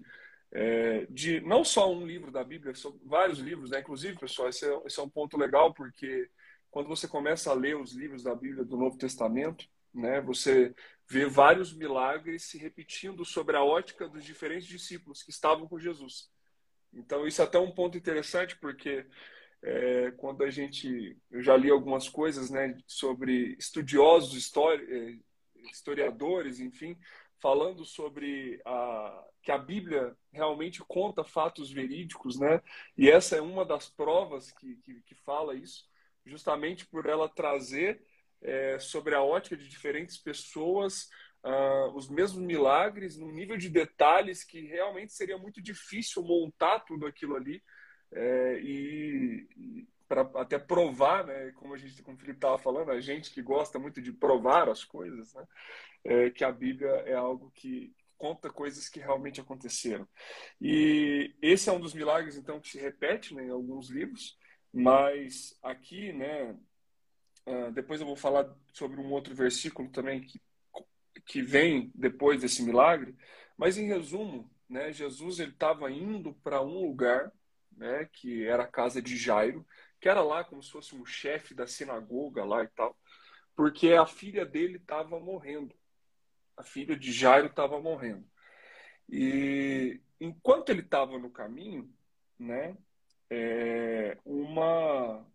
é, 0.52 1.06
de 1.10 1.40
não 1.42 1.64
só 1.64 1.92
um 1.92 2.06
livro 2.06 2.32
da 2.32 2.44
Bíblia, 2.44 2.74
são 2.74 3.00
vários 3.06 3.40
livros, 3.40 3.70
né? 3.70 3.80
Inclusive, 3.80 4.18
pessoal, 4.18 4.50
esse 4.50 4.66
é, 4.66 4.82
esse 4.86 5.00
é 5.00 5.04
um 5.04 5.10
ponto 5.10 5.38
legal 5.38 5.74
porque 5.74 6.30
quando 6.72 6.88
você 6.88 7.08
começa 7.08 7.52
a 7.52 7.54
ler 7.54 7.78
os 7.78 7.94
livros 7.94 8.24
da 8.24 8.36
Bíblia 8.36 8.64
do 8.64 8.78
Novo 8.78 8.98
Testamento, 8.98 9.66
né, 9.94 10.22
você 10.22 10.74
vê 11.08 11.26
vários 11.26 11.74
milagres 11.74 12.44
se 12.44 12.58
repetindo 12.58 13.26
sobre 13.26 13.58
a 13.58 13.64
ótica 13.64 14.08
dos 14.08 14.24
diferentes 14.24 14.68
discípulos 14.68 15.24
que 15.24 15.32
estavam 15.32 15.68
com 15.68 15.80
Jesus. 15.80 16.30
Então, 16.94 17.28
isso 17.28 17.42
é 17.42 17.46
até 17.46 17.60
um 17.60 17.72
ponto 17.72 17.98
interessante, 17.98 18.58
porque 18.58 19.06
é, 19.62 20.12
quando 20.18 20.44
a 20.44 20.50
gente. 20.50 21.18
Eu 21.30 21.42
já 21.42 21.56
li 21.58 21.70
algumas 21.70 22.08
coisas 22.08 22.50
né, 22.50 22.78
sobre 22.88 23.56
estudiosos, 23.60 24.36
história, 24.36 24.84
é, 24.90 25.18
historiadores, 25.72 26.60
enfim, 26.60 26.98
falando 27.40 27.86
sobre 27.86 28.62
a, 28.66 29.26
que 29.42 29.52
a 29.52 29.58
Bíblia 29.58 30.16
realmente 30.32 30.84
conta 30.88 31.24
fatos 31.24 31.72
verídicos, 31.72 32.40
né? 32.40 32.62
E 32.98 33.10
essa 33.10 33.36
é 33.36 33.42
uma 33.42 33.66
das 33.66 33.90
provas 33.90 34.52
que, 34.52 34.76
que, 34.78 35.02
que 35.02 35.16
fala 35.16 35.56
isso, 35.56 35.88
justamente 36.26 36.86
por 36.86 37.06
ela 37.06 37.30
trazer 37.30 38.02
é, 38.42 38.80
sobre 38.80 39.16
a 39.16 39.22
ótica 39.22 39.58
de 39.58 39.68
diferentes 39.68 40.18
pessoas 40.18 41.10
uh, 41.44 41.96
os 41.96 42.10
mesmos 42.10 42.42
milagres, 42.42 43.18
num 43.18 43.32
nível 43.32 43.58
de 43.58 43.70
detalhes 43.70 44.44
que 44.44 44.62
realmente 44.62 45.14
seria 45.14 45.38
muito 45.38 45.62
difícil 45.62 46.24
montar 46.24 46.82
tudo 46.82 47.06
aquilo 47.06 47.36
ali. 47.36 47.62
É, 48.12 48.60
e, 48.62 49.48
para 50.10 50.22
até 50.42 50.58
provar, 50.58 51.24
né, 51.24 51.52
como 51.52 51.76
a 51.76 51.78
gente, 51.78 52.02
como 52.02 52.18
o 52.18 52.20
Felipe 52.20 52.40
estava 52.40 52.58
falando, 52.58 52.92
a 52.92 53.00
gente 53.00 53.30
que 53.30 53.44
gosta 53.44 53.78
muito 53.78 54.02
de 54.02 54.12
provar 54.12 54.68
as 54.68 54.84
coisas, 54.84 55.36
né, 55.36 55.48
é, 56.04 56.30
que 56.32 56.44
a 56.44 56.52
Bíblia 56.52 56.90
é 57.06 57.14
algo 57.14 57.52
que 57.52 57.94
conta 58.18 58.50
coisas 58.50 58.90
que 58.90 59.00
realmente 59.00 59.40
aconteceram. 59.40 60.08
E 60.60 61.34
esse 61.42 61.70
é 61.70 61.72
um 61.72 61.80
dos 61.80 61.94
milagres, 61.94 62.36
então, 62.36 62.60
que 62.60 62.70
se 62.70 62.80
repete 62.80 63.36
né, 63.36 63.46
em 63.46 63.52
alguns 63.52 63.90
livros, 63.90 64.38
mas 64.74 65.58
aqui, 65.62 66.12
né, 66.12 66.58
uh, 67.46 67.72
depois 67.72 68.02
eu 68.02 68.08
vou 68.08 68.16
falar 68.16 68.54
sobre 68.74 69.00
um 69.00 69.12
outro 69.12 69.34
versículo 69.36 69.90
também 69.90 70.22
que, 70.22 70.42
que 71.26 71.42
vem 71.42 71.92
depois 71.96 72.42
desse 72.42 72.64
milagre, 72.64 73.16
mas 73.56 73.78
em 73.78 73.88
resumo, 73.88 74.52
né, 74.68 74.92
Jesus 74.92 75.40
ele 75.40 75.52
estava 75.52 75.90
indo 75.92 76.34
para 76.34 76.62
um 76.62 76.82
lugar, 76.82 77.32
né, 77.72 78.10
que 78.12 78.46
era 78.46 78.64
a 78.64 78.68
casa 78.68 79.02
de 79.02 79.16
Jairo, 79.16 79.66
que 80.00 80.08
era 80.08 80.22
lá 80.22 80.44
como 80.44 80.64
se 80.64 80.72
fosse 80.72 80.96
um 80.96 81.06
chefe 81.06 81.54
da 81.54 81.68
sinagoga 81.68 82.44
lá 82.44 82.64
e 82.64 82.68
tal, 82.70 82.98
porque 83.56 83.94
a 83.94 84.06
filha 84.06 84.46
dele 84.46 84.78
estava 84.78 85.20
morrendo. 85.20 85.76
A 86.56 86.64
filha 86.64 86.96
de 86.96 87.12
Jairo 87.12 87.48
estava 87.48 87.80
morrendo. 87.82 88.26
E 89.10 90.02
enquanto 90.20 90.70
ele 90.70 90.82
estava 90.82 91.18
no 91.18 91.30
caminho, 91.30 91.94
né, 92.38 92.78
é, 93.30 94.18
uma, 94.24 95.26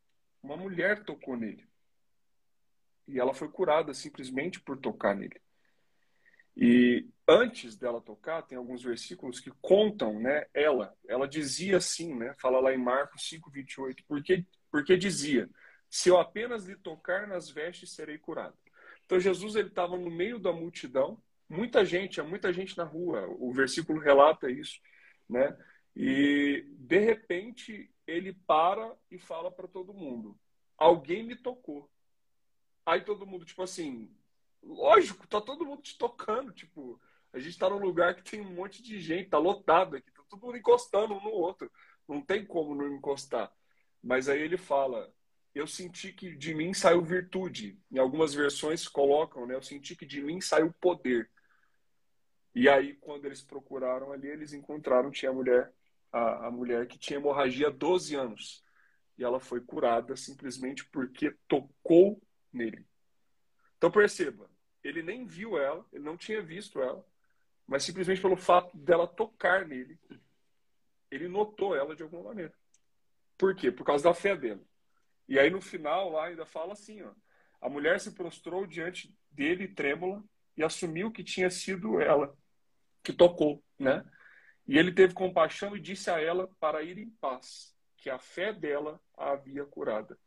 uma 0.43 0.57
mulher 0.57 1.05
tocou 1.05 1.37
nele. 1.37 1.67
E 3.07 3.21
ela 3.21 3.35
foi 3.35 3.51
curada 3.51 3.93
simplesmente 3.93 4.61
por 4.61 4.79
tocar 4.79 5.15
nele. 5.15 5.41
E 6.57 7.09
antes 7.27 7.77
dela 7.77 8.01
tocar, 8.01 8.43
tem 8.43 8.57
alguns 8.57 8.83
versículos 8.83 9.41
que 9.41 9.51
contam, 9.61 10.21
né, 10.21 10.47
ela, 10.55 10.95
ela 11.09 11.27
dizia 11.27 11.79
assim, 11.79 12.15
né, 12.15 12.35
fala 12.41 12.61
lá 12.61 12.73
em 12.73 12.79
Marcos 12.79 13.29
5:28, 13.29 14.05
porque 14.07 14.45
porque 14.71 14.97
dizia: 14.97 15.49
"Se 15.89 16.09
eu 16.09 16.19
apenas 16.19 16.65
lhe 16.67 16.77
tocar 16.77 17.27
nas 17.27 17.51
vestes, 17.51 17.93
serei 17.93 18.19
curado". 18.19 18.57
Então 19.05 19.21
Jesus 19.21 19.55
ele 19.55 19.69
estava 19.69 19.97
no 19.97 20.11
meio 20.11 20.39
da 20.39 20.53
multidão, 20.53 21.21
muita 21.49 21.85
gente, 21.85 22.21
há 22.21 22.25
muita 22.25 22.53
gente 22.53 22.77
na 22.77 22.85
rua. 22.85 23.27
O 23.39 23.53
versículo 23.53 24.01
relata 24.01 24.51
isso, 24.51 24.81
né? 25.29 25.57
E 25.95 26.65
de 26.79 26.99
repente 26.99 27.91
ele 28.07 28.33
para 28.47 28.95
e 29.11 29.19
fala 29.19 29.51
para 29.51 29.69
todo 29.69 29.95
mundo: 29.95 30.39
alguém 30.77 31.23
me 31.25 31.37
tocou. 31.37 31.91
Aí 32.87 33.01
todo 33.03 33.27
mundo, 33.27 33.45
tipo 33.45 33.63
assim, 33.63 34.11
lógico, 34.65 35.27
tá 35.27 35.41
todo 35.41 35.65
mundo 35.65 35.83
te 35.83 35.97
tocando, 35.97 36.53
tipo, 36.53 37.01
a 37.33 37.39
gente 37.39 37.59
tá 37.59 37.69
num 37.69 37.79
lugar 37.79 38.15
que 38.15 38.31
tem 38.31 38.41
um 38.41 38.55
monte 38.55 38.83
de 38.83 39.01
gente, 39.01 39.31
tá 39.31 39.39
lotado 39.39 39.97
aqui, 39.97 40.11
tá 40.13 40.23
todo 40.29 40.41
mundo 40.41 40.57
encostando 40.57 41.15
um 41.15 41.21
no 41.23 41.31
outro. 41.31 41.71
Não 42.09 42.21
tem 42.21 42.45
como 42.45 42.75
não 42.75 42.95
encostar. 42.95 43.53
Mas 44.03 44.29
aí 44.29 44.41
ele 44.41 44.57
fala: 44.57 45.13
eu 45.55 45.67
senti 45.67 46.13
que 46.13 46.37
de 46.37 46.55
mim 46.55 46.75
saiu 46.75 47.03
virtude. 47.03 47.79
Em 47.91 47.99
algumas 47.99 48.35
versões 48.35 48.87
colocam, 48.87 49.47
né? 49.47 49.55
Eu 49.55 49.63
senti 49.63 49.97
que 49.97 50.05
de 50.07 50.21
mim 50.21 50.41
saiu 50.41 50.73
poder. 50.81 51.31
E 52.55 52.69
aí, 52.69 52.95
quando 52.95 53.25
eles 53.25 53.43
procuraram 53.43 54.13
ali, 54.13 54.29
eles 54.29 54.53
encontraram 54.53 55.11
tinha 55.11 55.31
a 55.31 55.35
mulher, 55.35 55.73
a, 56.13 56.47
a 56.47 56.51
mulher 56.51 56.87
que 56.87 56.99
tinha 56.99 57.19
hemorragia 57.19 57.69
há 57.69 57.71
12 57.71 58.15
anos. 58.15 58.63
E 59.19 59.25
ela 59.25 59.41
foi 59.41 59.61
curada 59.61 60.17
simplesmente 60.17 60.85
porque 60.87 61.37
tocou 61.49 62.21
nele. 62.53 62.87
Então 63.77 63.91
perceba, 63.91 64.49
ele 64.85 65.03
nem 65.03 65.27
viu 65.27 65.59
ela, 65.59 65.85
ele 65.93 66.05
não 66.05 66.17
tinha 66.17 66.43
visto 66.43 66.81
ela, 66.81 67.05
mas 67.67 67.83
simplesmente 67.83 68.21
pelo 68.21 68.37
fato 68.37 68.77
dela 68.77 69.07
tocar 69.07 69.67
nele, 69.67 69.99
ele 71.11 71.27
notou 71.27 71.75
ela 71.75 71.97
de 71.97 72.03
alguma 72.03 72.25
maneira. 72.25 72.53
Por 73.39 73.57
quê? 73.57 73.73
Por 73.73 73.85
causa 73.85 74.05
da 74.05 74.15
fé 74.15 74.37
dele. 74.37 74.61
E 75.27 75.39
aí 75.39 75.49
no 75.49 75.61
final 75.61 76.11
lá 76.11 76.27
ainda 76.27 76.45
fala 76.45 76.75
assim, 76.75 77.03
ó, 77.03 77.11
a 77.61 77.69
mulher 77.69 77.99
se 77.99 78.13
prostrou 78.13 78.67
diante 78.67 79.17
dele 79.31 79.67
trêmula 79.67 80.23
e 80.57 80.63
assumiu 80.63 81.11
que 81.11 81.25
tinha 81.25 81.49
sido 81.49 82.01
ela 82.01 82.37
que 83.03 83.13
tocou, 83.13 83.63
né? 83.79 84.05
E 84.67 84.79
ele 84.79 84.93
teve 84.93 85.15
compaixão 85.15 85.77
e 85.77 85.81
disse 85.81 86.11
a 86.11 86.21
ela 86.21 86.49
para 86.59 86.83
ir 86.83 86.99
em 86.99 87.11
paz, 87.11 87.75
que 87.97 88.09
a 88.09 88.19
fé 88.19 88.53
dela 88.53 89.01
a 89.17 89.33
havia 89.33 89.65
curada. 89.65 90.19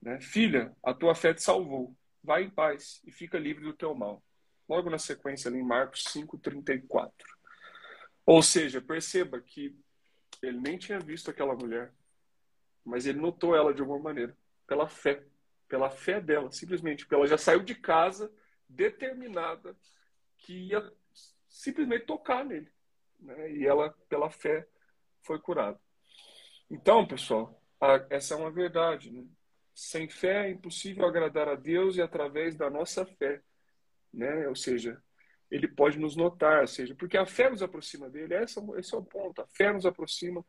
Né? 0.00 0.20
Filha, 0.20 0.74
a 0.82 0.92
tua 0.92 1.14
fé 1.14 1.32
te 1.32 1.42
salvou. 1.42 1.96
Vai 2.24 2.44
em 2.44 2.50
paz 2.50 3.02
e 3.04 3.12
fica 3.12 3.38
livre 3.38 3.62
do 3.62 3.74
teu 3.74 3.94
mal. 3.94 4.24
Logo 4.66 4.88
na 4.88 4.98
sequência, 4.98 5.48
ali 5.48 5.58
em 5.58 5.62
Marcos 5.62 6.04
5,34. 6.04 7.12
Ou 8.24 8.42
seja, 8.42 8.80
perceba 8.80 9.38
que 9.38 9.76
ele 10.42 10.58
nem 10.58 10.78
tinha 10.78 10.98
visto 10.98 11.30
aquela 11.30 11.54
mulher, 11.54 11.92
mas 12.82 13.04
ele 13.04 13.20
notou 13.20 13.54
ela 13.54 13.74
de 13.74 13.82
alguma 13.82 13.98
maneira, 13.98 14.36
pela 14.66 14.88
fé, 14.88 15.22
pela 15.68 15.90
fé 15.90 16.18
dela, 16.20 16.50
simplesmente, 16.50 17.06
ela 17.10 17.26
já 17.26 17.36
saiu 17.36 17.62
de 17.62 17.74
casa 17.74 18.32
determinada 18.66 19.76
que 20.38 20.68
ia 20.68 20.92
simplesmente 21.48 22.06
tocar 22.06 22.42
nele, 22.44 22.70
né? 23.20 23.52
E 23.52 23.66
ela, 23.66 23.90
pela 24.08 24.30
fé, 24.30 24.66
foi 25.22 25.38
curada. 25.38 25.78
Então, 26.70 27.06
pessoal, 27.06 27.62
a, 27.80 28.06
essa 28.08 28.34
é 28.34 28.36
uma 28.36 28.50
verdade, 28.50 29.10
né? 29.10 29.26
Sem 29.74 30.08
fé 30.08 30.46
é 30.46 30.50
impossível 30.50 31.04
agradar 31.06 31.48
a 31.48 31.56
Deus 31.56 31.96
e 31.96 32.02
através 32.02 32.54
da 32.54 32.70
nossa 32.70 33.04
fé, 33.04 33.42
né? 34.12 34.48
Ou 34.48 34.54
seja, 34.54 35.02
ele 35.50 35.68
pode 35.68 35.98
nos 35.98 36.16
notar, 36.16 36.62
ou 36.62 36.66
seja, 36.66 36.94
porque 36.94 37.16
a 37.16 37.26
fé 37.26 37.50
nos 37.50 37.62
aproxima 37.62 38.08
dele, 38.08 38.34
esse 38.34 38.58
é, 38.58 38.62
esse 38.78 38.94
é 38.94 38.98
o 38.98 39.04
ponto, 39.04 39.40
a 39.40 39.46
fé 39.48 39.72
nos 39.72 39.84
aproxima 39.84 40.44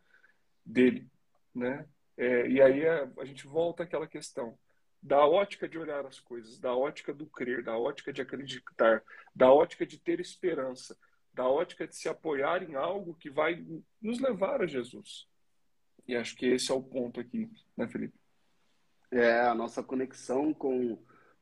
dele, 0.66 1.10
né? 1.54 1.88
É, 2.18 2.48
e 2.48 2.62
aí 2.62 2.88
a, 2.88 3.12
a 3.20 3.26
gente 3.26 3.46
volta 3.46 3.84
àquela 3.84 4.08
questão 4.08 4.58
da 5.02 5.24
ótica 5.26 5.70
de 5.70 5.78
olhar 5.78 6.06
as 6.06 6.20
coisas, 6.20 6.58
da 6.58 6.76
ótica 6.76 7.14
do 7.14 7.28
crer, 7.28 7.64
da 7.64 7.78
ótica 7.78 8.12
de 8.12 8.22
acreditar, 8.22 9.04
da 9.36 9.52
ótica 9.52 9.86
de 9.86 10.00
ter 10.00 10.20
esperança, 10.20 10.98
da 11.32 11.48
ótica 11.48 11.88
de 11.88 11.96
se 11.96 12.10
apoiar 12.10 12.64
em 12.64 12.76
algo 12.76 13.14
que 13.14 13.30
vai 13.30 13.64
nos 14.02 14.20
levar 14.20 14.62
a 14.62 14.68
Jesus. 14.68 15.28
E 16.08 16.16
acho 16.16 16.36
que 16.36 16.48
esse 16.48 16.72
é 16.72 16.74
o 16.74 16.82
ponto 16.82 17.20
aqui, 17.20 17.50
né, 17.78 17.88
Felipe? 17.88 18.25
É, 19.12 19.42
a 19.42 19.56
nossa 19.56 19.84
conexão 19.84 20.54
com 20.54 20.98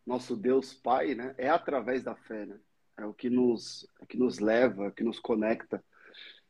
nosso 0.06 0.36
Deus 0.36 0.74
Pai, 0.74 1.16
né, 1.16 1.34
é 1.38 1.50
através 1.50 2.04
da 2.04 2.16
fé, 2.16 2.46
né? 2.46 2.60
É 2.98 3.06
o 3.06 3.14
que 3.14 3.30
nos, 3.30 3.88
é 4.02 4.06
que 4.06 4.18
nos 4.18 4.40
leva, 4.40 4.92
que 4.92 5.04
nos 5.04 5.20
conecta. 5.20 5.84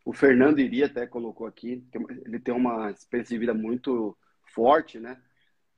O 0.03 0.11
Fernando 0.11 0.59
Iria 0.59 0.87
até 0.87 1.07
colocou 1.07 1.47
aqui, 1.47 1.87
ele 2.25 2.39
tem 2.39 2.53
uma 2.53 2.91
experiência 2.91 3.33
de 3.33 3.39
vida 3.39 3.53
muito 3.53 4.17
forte, 4.53 4.99
né? 4.99 5.21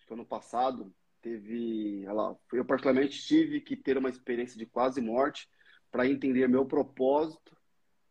Ano 0.09 0.25
passado 0.25 0.93
teve, 1.21 2.05
lá, 2.05 2.35
eu 2.53 2.63
particularmente 2.63 3.19
tive 3.25 3.59
que 3.59 3.75
ter 3.75 3.97
uma 3.97 4.09
experiência 4.09 4.57
de 4.57 4.65
quase 4.65 5.01
morte 5.01 5.49
para 5.91 6.07
entender 6.07 6.47
meu 6.47 6.65
propósito 6.65 7.55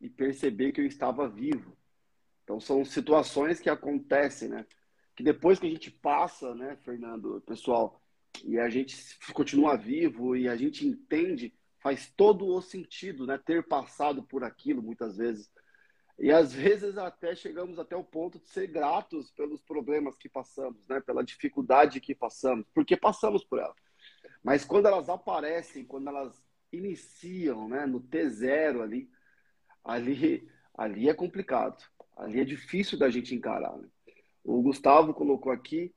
e 0.01 0.09
perceber 0.09 0.73
que 0.73 0.81
eu 0.81 0.87
estava 0.87 1.29
vivo. 1.29 1.77
Então 2.43 2.61
são 2.61 2.85
situações 2.85 3.61
que 3.61 3.71
acontecem, 3.71 4.49
né? 4.49 4.67
Que 5.15 5.23
depois 5.23 5.59
que 5.59 5.67
a 5.67 5.71
gente 5.71 5.91
passa, 5.91 6.55
né, 6.55 6.77
Fernando, 6.77 7.41
pessoal, 7.47 8.01
e 8.45 8.59
a 8.59 8.69
gente 8.69 8.97
continua 9.33 9.77
vivo 9.77 10.37
e 10.37 10.49
a 10.49 10.57
gente 10.57 10.87
entende, 10.87 11.55
faz 11.81 12.13
todo 12.17 12.47
o 12.47 12.61
sentido, 12.61 13.27
né, 13.27 13.39
ter 13.39 13.67
passado 13.67 14.23
por 14.23 14.43
aquilo 14.43 14.83
muitas 14.83 15.17
vezes. 15.17 15.51
E 16.19 16.31
às 16.31 16.53
vezes 16.53 16.97
até 16.97 17.35
chegamos 17.35 17.79
até 17.79 17.97
o 17.97 18.05
ponto 18.05 18.39
de 18.39 18.49
ser 18.49 18.69
gratos 18.69 19.31
pelos 19.33 19.61
problemas 19.63 20.17
que 20.17 20.29
passamos, 20.29 20.87
né? 20.87 21.01
pela 21.01 21.25
dificuldade 21.25 22.01
que 22.01 22.15
passamos, 22.15 22.67
porque 22.73 22.97
passamos 22.97 23.45
por 23.45 23.59
ela. 23.59 23.75
Mas 24.43 24.65
quando 24.65 24.87
elas 24.87 25.09
aparecem, 25.09 25.85
quando 25.85 26.09
elas 26.09 26.41
iniciam 26.71 27.69
né? 27.69 27.85
no 27.85 28.01
T0 28.01 28.83
ali, 28.83 29.11
ali, 29.83 30.49
ali 30.77 31.09
é 31.09 31.15
complicado. 31.15 31.83
Ali 32.17 32.41
é 32.41 32.45
difícil 32.45 32.97
da 32.97 33.11
gente 33.11 33.35
encarar. 33.35 33.77
Né? 33.77 33.89
O 34.45 34.61
Gustavo 34.61 35.15
colocou 35.15 35.51
aqui, 35.51 35.95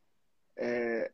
é, 0.55 1.11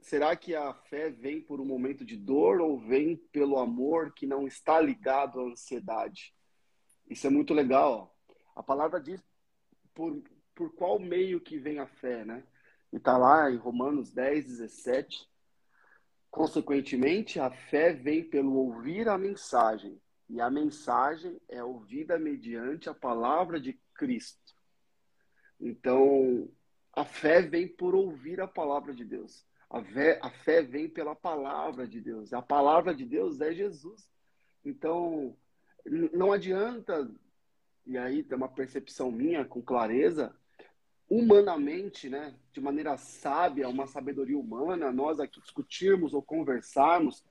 será 0.00 0.34
que 0.34 0.54
a 0.54 0.72
fé 0.72 1.10
vem 1.10 1.42
por 1.42 1.60
um 1.60 1.64
momento 1.64 2.06
de 2.06 2.16
dor 2.16 2.62
ou 2.62 2.78
vem 2.78 3.16
pelo 3.30 3.58
amor 3.58 4.14
que 4.14 4.26
não 4.26 4.46
está 4.46 4.80
ligado 4.80 5.40
à 5.40 5.44
ansiedade? 5.44 6.34
Isso 7.08 7.26
é 7.26 7.30
muito 7.30 7.52
legal. 7.52 8.16
A 8.56 8.62
palavra 8.62 8.98
diz 8.98 9.22
por, 9.94 10.22
por 10.54 10.74
qual 10.74 10.98
meio 10.98 11.38
que 11.38 11.58
vem 11.58 11.78
a 11.78 11.86
fé, 11.86 12.24
né? 12.24 12.42
E 12.90 12.96
está 12.96 13.18
lá 13.18 13.50
em 13.50 13.56
Romanos 13.56 14.10
10, 14.10 14.46
17. 14.46 15.28
Consequentemente, 16.30 17.38
a 17.38 17.50
fé 17.50 17.92
vem 17.92 18.24
pelo 18.24 18.54
ouvir 18.54 19.08
a 19.08 19.18
mensagem, 19.18 20.00
e 20.28 20.40
a 20.40 20.50
mensagem 20.50 21.40
é 21.48 21.62
ouvida 21.62 22.18
mediante 22.18 22.88
a 22.88 22.94
palavra 22.94 23.60
de 23.60 23.78
Cristo. 23.94 24.47
Então, 25.60 26.48
a 26.92 27.04
fé 27.04 27.42
vem 27.42 27.66
por 27.66 27.94
ouvir 27.94 28.40
a 28.40 28.46
palavra 28.46 28.94
de 28.94 29.04
Deus. 29.04 29.46
A 29.70 30.30
fé, 30.30 30.62
vem 30.62 30.88
pela 30.88 31.14
palavra 31.14 31.86
de 31.86 32.00
Deus. 32.00 32.32
A 32.32 32.40
palavra 32.40 32.94
de 32.94 33.04
Deus 33.04 33.40
é 33.40 33.52
Jesus. 33.52 34.08
Então, 34.64 35.36
não 36.12 36.32
adianta, 36.32 37.10
e 37.86 37.98
aí 37.98 38.22
tem 38.22 38.36
uma 38.36 38.48
percepção 38.48 39.10
minha 39.10 39.44
com 39.44 39.60
clareza, 39.60 40.34
humanamente, 41.08 42.08
né, 42.08 42.34
de 42.52 42.60
maneira 42.60 42.96
sábia, 42.96 43.68
uma 43.68 43.86
sabedoria 43.86 44.38
humana, 44.38 44.92
nós 44.92 45.20
aqui 45.20 45.40
discutirmos 45.40 46.12
ou 46.14 46.22
conversarmos 46.22 47.24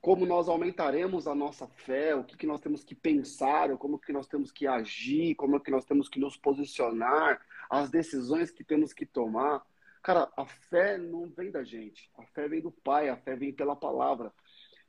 como 0.00 0.24
nós 0.24 0.48
aumentaremos 0.48 1.26
a 1.26 1.34
nossa 1.34 1.66
fé, 1.66 2.14
o 2.14 2.24
que, 2.24 2.36
que 2.36 2.46
nós 2.46 2.60
temos 2.60 2.84
que 2.84 2.94
pensar, 2.94 3.70
ou 3.70 3.78
como 3.78 3.98
que 3.98 4.12
nós 4.12 4.26
temos 4.26 4.52
que 4.52 4.66
agir, 4.66 5.34
como 5.34 5.60
que 5.60 5.70
nós 5.70 5.84
temos 5.84 6.08
que 6.08 6.20
nos 6.20 6.36
posicionar, 6.36 7.40
as 7.68 7.90
decisões 7.90 8.50
que 8.50 8.64
temos 8.64 8.92
que 8.92 9.06
tomar. 9.06 9.64
Cara, 10.02 10.30
a 10.36 10.46
fé 10.46 10.96
não 10.96 11.28
vem 11.28 11.50
da 11.50 11.62
gente, 11.62 12.10
a 12.16 12.24
fé 12.26 12.48
vem 12.48 12.60
do 12.60 12.70
Pai, 12.70 13.08
a 13.08 13.16
fé 13.16 13.36
vem 13.36 13.52
pela 13.52 13.76
palavra. 13.76 14.32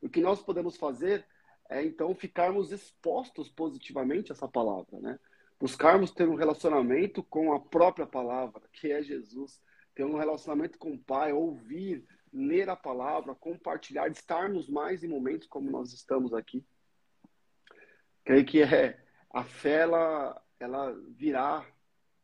O 0.02 0.10
que 0.10 0.22
nós 0.22 0.42
podemos 0.42 0.78
fazer 0.78 1.26
é 1.70 1.84
então 1.84 2.16
ficarmos 2.16 2.72
expostos 2.72 3.50
positivamente 3.50 4.32
a 4.32 4.36
essa 4.36 4.48
palavra, 4.48 5.00
né? 5.00 5.20
Buscarmos 5.60 6.12
ter 6.12 6.28
um 6.28 6.36
relacionamento 6.36 7.22
com 7.22 7.54
a 7.54 7.60
própria 7.60 8.08
palavra, 8.08 8.62
que 8.72 8.92
é 8.92 9.04
Jesus, 9.04 9.62
ter 9.94 10.06
um 10.06 10.18
relacionamento 10.18 10.78
com 10.78 10.94
o 10.94 11.00
Pai, 11.00 11.34
ouvir, 11.34 12.06
ler 12.32 12.70
a 12.70 12.76
palavra, 12.76 13.36
compartilhar, 13.36 14.08
estarmos 14.10 14.70
mais 14.70 15.04
em 15.04 15.08
momentos 15.08 15.48
como 15.48 15.70
nós 15.70 15.92
estamos 15.94 16.34
aqui. 16.34 16.66
Creio 18.24 18.46
que 18.46 18.62
é 18.62 19.04
a 19.32 19.44
fé 19.44 19.82
ela, 19.82 20.42
ela 20.60 20.92
virá, 21.10 21.66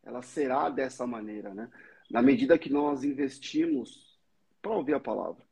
ela 0.05 0.21
será 0.21 0.69
dessa 0.69 1.05
maneira, 1.05 1.53
né? 1.53 1.69
Na 2.09 2.21
medida 2.21 2.57
que 2.57 2.71
nós 2.71 3.03
investimos 3.03 4.17
para 4.61 4.71
ouvir 4.71 4.93
a 4.93 4.99
palavra. 4.99 5.43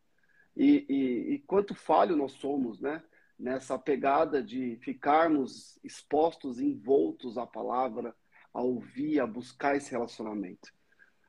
E, 0.56 0.86
e, 0.88 1.34
e 1.34 1.40
quanto 1.40 1.74
falho 1.74 2.16
nós 2.16 2.34
somos, 2.34 2.80
né? 2.80 3.04
nessa 3.38 3.78
pegada 3.78 4.42
de 4.42 4.78
ficarmos 4.78 5.78
expostos, 5.84 6.60
envoltos 6.60 7.38
à 7.38 7.46
palavra, 7.46 8.16
a 8.54 8.62
ouvir, 8.62 9.20
a 9.20 9.28
buscar 9.28 9.76
esse 9.76 9.92
relacionamento. 9.92 10.72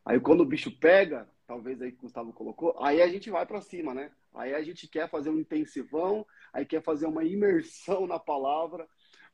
Aí 0.04 0.20
quando 0.20 0.42
o 0.42 0.46
bicho 0.46 0.70
pega, 0.78 1.28
talvez 1.46 1.80
aí 1.80 1.90
que 1.90 1.98
o 1.98 2.02
Gustavo 2.02 2.32
colocou, 2.32 2.76
aí 2.80 3.00
a 3.00 3.08
gente 3.08 3.30
vai 3.30 3.46
para 3.46 3.60
cima, 3.60 3.94
né? 3.94 4.12
Aí 4.34 4.54
a 4.54 4.62
gente 4.62 4.86
quer 4.86 5.08
fazer 5.08 5.30
um 5.30 5.38
intensivão, 5.38 6.26
aí 6.52 6.66
quer 6.66 6.82
fazer 6.82 7.06
uma 7.06 7.24
imersão 7.24 8.06
na 8.06 8.18
palavra 8.18 8.86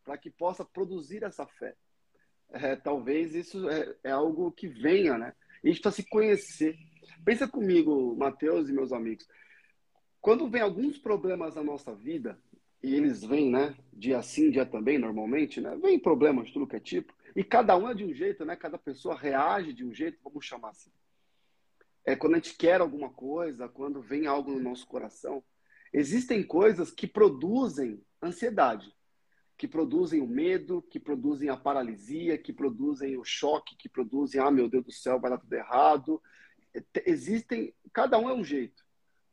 para 0.05 0.17
que 0.17 0.31
possa 0.31 0.65
produzir 0.65 1.23
essa 1.23 1.47
fé. 1.47 1.77
É, 2.53 2.75
talvez 2.77 3.35
isso 3.35 3.69
é, 3.69 3.95
é, 4.05 4.11
algo 4.11 4.51
que 4.51 4.67
venha, 4.67 5.17
né? 5.17 5.35
a 5.63 5.67
gente 5.67 5.81
precisa 5.81 6.03
se 6.03 6.09
conhecer. 6.09 6.79
Pensa 7.25 7.47
comigo, 7.47 8.17
Mateus 8.17 8.69
e 8.69 8.73
meus 8.73 8.93
amigos. 8.93 9.27
Quando 10.21 10.49
vem 10.49 10.63
alguns 10.63 10.99
problemas 10.99 11.55
na 11.55 11.63
nossa 11.63 11.95
vida, 11.95 12.39
e 12.83 12.95
eles 12.95 13.23
vêm, 13.23 13.51
né? 13.51 13.75
Dia 13.93 14.23
sim, 14.23 14.51
dia 14.51 14.65
também, 14.65 14.99
normalmente, 14.99 15.61
né? 15.61 15.77
Vem 15.77 15.99
problemas 15.99 16.47
de 16.47 16.53
tudo 16.53 16.67
que 16.67 16.77
é 16.77 16.81
tipo. 16.81 17.13
E 17.37 17.45
cada 17.45 17.77
um 17.77 17.89
é 17.89 17.95
de 17.95 18.05
um 18.05 18.13
jeito, 18.13 18.45
né? 18.45 18.57
Cada 18.57 18.79
pessoa 18.79 19.15
reage 19.15 19.73
de 19.73 19.85
um 19.85 19.93
jeito, 19.93 20.19
vamos 20.25 20.45
chamar 20.45 20.71
assim. 20.71 20.91
É 22.05 22.17
quando 22.17 22.35
a 22.35 22.37
gente 22.39 22.57
quer 22.57 22.81
alguma 22.81 23.11
coisa, 23.11 23.69
quando 23.69 24.01
vem 24.01 24.27
algo 24.27 24.51
no 24.51 24.61
nosso 24.61 24.87
coração. 24.87 25.45
Existem 25.93 26.43
coisas 26.43 26.91
que 26.91 27.07
produzem 27.07 28.03
ansiedade, 28.23 28.95
que 29.61 29.69
produzem 29.69 30.23
o 30.23 30.27
medo, 30.27 30.81
que 30.81 30.99
produzem 30.99 31.51
a 31.51 31.57
paralisia, 31.57 32.39
que 32.39 32.51
produzem 32.51 33.19
o 33.19 33.25
choque, 33.27 33.77
que 33.77 33.91
produzem, 33.91 34.41
ah, 34.41 34.51
meu 34.51 34.71
Deus 34.71 34.87
do 34.87 34.91
céu, 34.91 35.21
vai 35.21 35.31
dar 35.31 35.37
tudo 35.37 35.53
errado. 35.53 36.23
Existem, 37.05 37.75
cada 37.93 38.19
um 38.19 38.31
é 38.31 38.33
um 38.33 38.43
jeito. 38.43 38.83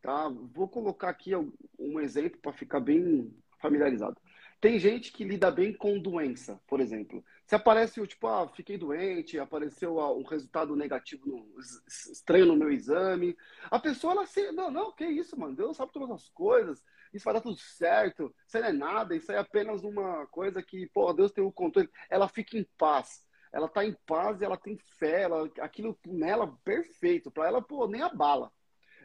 Tá? 0.01 0.27
Vou 0.27 0.67
colocar 0.67 1.07
aqui 1.07 1.31
um 1.79 1.97
exemplo 2.01 2.41
para 2.41 2.51
ficar 2.51 2.81
bem 2.81 3.33
familiarizado. 3.57 4.19
Tem 4.59 4.77
gente 4.77 5.13
que 5.13 5.23
lida 5.23 5.49
bem 5.49 5.71
com 5.71 5.97
doença, 5.97 6.59
por 6.67 6.81
exemplo. 6.81 7.23
Se 7.45 7.55
aparece 7.55 8.01
o 8.01 8.05
tipo, 8.05 8.27
ah, 8.27 8.49
fiquei 8.49 8.77
doente, 8.77 9.39
apareceu 9.39 9.97
um 9.97 10.23
resultado 10.23 10.75
negativo 10.75 11.25
no, 11.25 11.47
estranho 11.87 12.47
no 12.47 12.57
meu 12.57 12.69
exame, 12.69 13.37
a 13.71 13.79
pessoa 13.79 14.11
ela 14.11 14.25
se, 14.25 14.51
não, 14.51 14.69
não, 14.69 14.91
que 14.91 15.05
isso, 15.05 15.39
mano, 15.39 15.55
Deus 15.55 15.77
sabe 15.77 15.93
todas 15.93 16.11
as 16.11 16.27
coisas, 16.27 16.83
isso 17.13 17.25
vai 17.25 17.33
dar 17.33 17.41
tudo 17.41 17.57
certo, 17.57 18.33
isso 18.47 18.59
não 18.59 18.67
é 18.67 18.73
nada, 18.73 19.15
isso 19.15 19.31
é 19.31 19.37
apenas 19.37 19.83
uma 19.83 20.25
coisa 20.27 20.61
que, 20.61 20.87
pô, 20.87 21.11
Deus 21.13 21.31
tem 21.31 21.43
o 21.43 21.51
controle. 21.51 21.89
Ela 22.09 22.27
fica 22.27 22.57
em 22.57 22.67
paz. 22.77 23.25
Ela 23.51 23.69
tá 23.69 23.85
em 23.85 23.95
paz 24.05 24.41
e 24.41 24.45
ela 24.45 24.57
tem 24.57 24.77
fé, 24.99 25.21
ela, 25.23 25.49
aquilo 25.61 25.97
nela 26.05 26.55
perfeito, 26.63 27.31
para 27.31 27.47
ela, 27.47 27.61
pô, 27.61 27.87
nem 27.87 28.01
abala. 28.01 28.51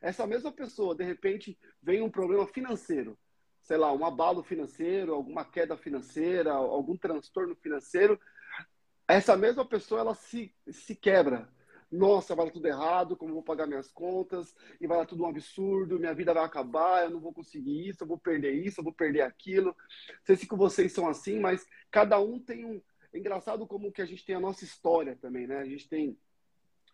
Essa 0.00 0.26
mesma 0.26 0.50
pessoa, 0.50 0.96
de 0.96 1.04
repente, 1.04 1.56
vem 1.80 2.02
um 2.02 2.10
problema 2.10 2.46
financeiro, 2.46 3.16
sei 3.62 3.76
lá, 3.76 3.92
um 3.92 4.04
abalo 4.04 4.42
financeiro, 4.42 5.14
alguma 5.14 5.44
queda 5.44 5.76
financeira, 5.76 6.52
algum 6.52 6.96
transtorno 6.96 7.54
financeiro, 7.54 8.20
essa 9.06 9.36
mesma 9.36 9.64
pessoa 9.64 10.00
ela 10.00 10.14
se, 10.14 10.54
se 10.70 10.94
quebra. 10.94 11.48
Nossa, 11.92 12.35
vai 12.35 12.46
dar 12.46 12.52
tudo 12.52 12.66
errado, 12.66 13.14
como 13.14 13.35
vou 13.35 13.42
pagar 13.42 13.66
minhas 13.66 13.92
contas, 13.92 14.57
e 14.81 14.87
vai 14.87 14.96
dar 14.96 15.05
tudo 15.05 15.24
um 15.24 15.26
absurdo, 15.26 15.98
minha 15.98 16.14
vida 16.14 16.33
vai 16.33 16.42
acabar, 16.42 17.05
eu 17.05 17.11
não 17.11 17.20
vou 17.20 17.35
conseguir 17.35 17.87
isso, 17.87 18.02
eu 18.02 18.09
vou 18.09 18.18
perder 18.18 18.52
isso, 18.55 18.81
eu 18.81 18.85
vou 18.85 18.94
perder 18.94 19.20
aquilo. 19.20 19.76
Sei 20.24 20.35
se 20.35 20.46
com 20.46 20.57
vocês 20.57 20.90
são 20.92 21.07
assim, 21.07 21.38
mas 21.38 21.66
cada 21.90 22.18
um 22.18 22.40
tem 22.40 22.64
um. 22.64 22.81
É 23.12 23.18
engraçado 23.18 23.66
como 23.66 23.92
que 23.92 24.00
a 24.00 24.07
gente 24.07 24.24
tem 24.24 24.35
a 24.35 24.40
nossa 24.40 24.64
história 24.64 25.18
também, 25.20 25.46
né? 25.46 25.59
A 25.59 25.66
gente 25.66 25.87
tem 25.87 26.18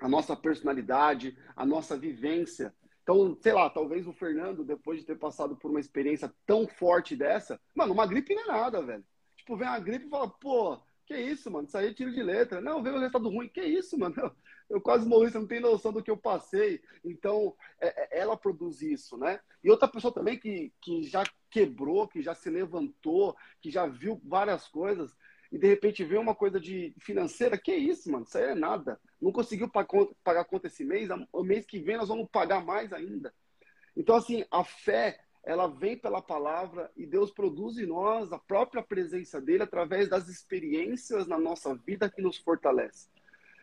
a 0.01 0.09
nossa 0.09 0.35
personalidade, 0.37 1.39
a 1.55 1.65
nossa 1.65 1.97
vivência. 1.97 2.75
Então, 3.05 3.39
sei 3.41 3.53
lá, 3.53 3.71
talvez 3.71 4.07
o 4.07 4.13
Fernando, 4.13 4.65
depois 4.65 4.99
de 4.99 5.07
ter 5.07 5.17
passado 5.17 5.57
por 5.57 5.71
uma 5.71 5.81
experiência 5.81 6.33
tão 6.45 6.67
forte 6.67 7.15
dessa, 7.15 7.61
mano, 7.73 7.93
uma 7.93 8.07
gripe 8.07 8.35
não 8.35 8.43
é 8.43 8.47
nada, 8.49 8.83
velho. 8.83 9.05
Tipo, 9.37 9.57
vem 9.57 9.69
a 9.69 9.79
gripe 9.79 10.07
e 10.07 10.11
fala, 10.11 10.29
pô, 10.29 10.79
que 11.09 11.17
isso, 11.17 11.51
mano? 11.51 11.67
Isso 11.67 11.79
aí 11.79 11.89
é 11.89 11.95
tiro 11.95 12.13
de 12.13 12.23
letra. 12.23 12.61
Não, 12.61 12.83
veio 12.83 12.97
o 12.97 12.99
resultado 12.99 13.31
ruim. 13.31 13.49
Que 13.49 13.63
isso, 13.63 13.99
mano? 13.99 14.15
Eu, 14.19 14.31
eu 14.69 14.81
quase 14.81 15.09
morri, 15.09 15.31
você 15.31 15.39
não 15.39 15.47
tem 15.47 15.61
noção 15.61 15.93
do 15.93 16.03
que 16.03 16.11
eu 16.11 16.17
passei. 16.17 16.81
Então, 17.05 17.55
é, 17.81 18.19
é, 18.19 18.21
ela 18.21 18.37
produz 18.37 18.83
isso, 18.83 19.17
né? 19.17 19.41
E 19.65 19.71
outra 19.71 19.89
pessoa 19.89 20.13
também 20.13 20.39
que, 20.39 20.73
que 20.81 21.05
já 21.05 21.25
quebrou, 21.51 22.07
que 22.07 22.21
já 22.21 22.35
se 22.35 22.51
levantou, 22.51 23.37
que 23.61 23.71
já 23.71 23.87
viu 23.87 24.21
várias 24.25 24.69
coisas, 24.69 25.17
e 25.51 25.59
de 25.59 25.67
repente 25.67 26.05
vê 26.05 26.19
uma 26.19 26.35
coisa 26.35 26.61
de 26.61 26.95
financeira, 27.01 27.57
que 27.57 27.75
isso, 27.75 28.11
mano? 28.13 28.25
Isso 28.25 28.37
aí 28.37 28.45
é 28.45 28.55
nada. 28.55 29.01
Não 29.21 29.33
conseguiu 29.33 29.71
pagar 30.23 30.45
conta 30.45 30.67
esse 30.67 30.85
mês, 30.85 31.09
o 31.33 31.43
mês 31.43 31.65
que 31.65 31.79
vem 31.79 31.97
nós 31.97 32.09
vamos 32.09 32.29
pagar 32.31 32.63
mais 32.63 32.93
ainda. 32.93 33.33
Então, 33.97 34.15
assim, 34.15 34.45
a 34.51 34.63
fé, 34.63 35.19
ela 35.43 35.67
vem 35.67 35.97
pela 35.97 36.21
palavra 36.21 36.93
e 36.95 37.07
Deus 37.07 37.31
produz 37.31 37.79
em 37.79 37.87
nós 37.87 38.31
a 38.33 38.39
própria 38.39 38.83
presença 38.83 39.41
dele 39.41 39.63
através 39.63 40.09
das 40.09 40.29
experiências 40.29 41.27
na 41.27 41.39
nossa 41.39 41.75
vida 41.75 42.11
que 42.11 42.21
nos 42.21 42.37
fortalece. 42.37 43.09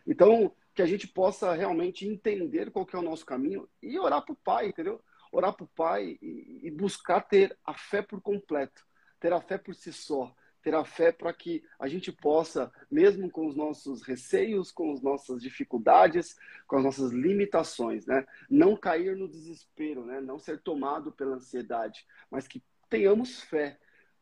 Então, 0.04 0.52
que 0.76 0.82
a 0.82 0.86
gente 0.86 1.08
possa 1.08 1.54
realmente 1.54 2.06
entender 2.06 2.70
qual 2.70 2.86
que 2.86 2.94
é 2.94 2.98
o 2.98 3.02
nosso 3.02 3.24
caminho 3.24 3.68
e 3.82 3.98
orar 3.98 4.22
para 4.22 4.34
o 4.34 4.36
Pai, 4.36 4.68
entendeu? 4.68 5.02
Orar 5.32 5.52
para 5.54 5.64
o 5.64 5.68
Pai 5.68 6.18
e, 6.20 6.60
e 6.62 6.70
buscar 6.70 7.22
ter 7.22 7.58
a 7.64 7.74
fé 7.74 8.02
por 8.02 8.20
completo, 8.20 8.86
ter 9.18 9.32
a 9.32 9.40
fé 9.40 9.56
por 9.56 9.74
si 9.74 9.92
só 9.92 10.32
ter 10.66 10.74
a 10.74 10.84
fé 10.84 11.12
para 11.12 11.32
que 11.32 11.62
a 11.78 11.86
gente 11.86 12.10
possa, 12.10 12.72
mesmo 12.90 13.30
com 13.30 13.46
os 13.46 13.54
nossos 13.54 14.02
receios, 14.02 14.72
com 14.72 14.92
as 14.92 15.00
nossas 15.00 15.40
dificuldades, 15.40 16.36
com 16.66 16.76
as 16.76 16.82
nossas 16.82 17.12
limitações, 17.12 18.04
né, 18.04 18.26
não 18.50 18.76
cair 18.76 19.16
no 19.16 19.28
desespero, 19.28 20.04
né, 20.04 20.20
não 20.20 20.40
ser 20.40 20.60
tomado 20.60 21.12
pela 21.12 21.36
ansiedade, 21.36 22.04
mas 22.28 22.48
que 22.48 22.60
tenhamos 22.90 23.40
fé 23.42 23.78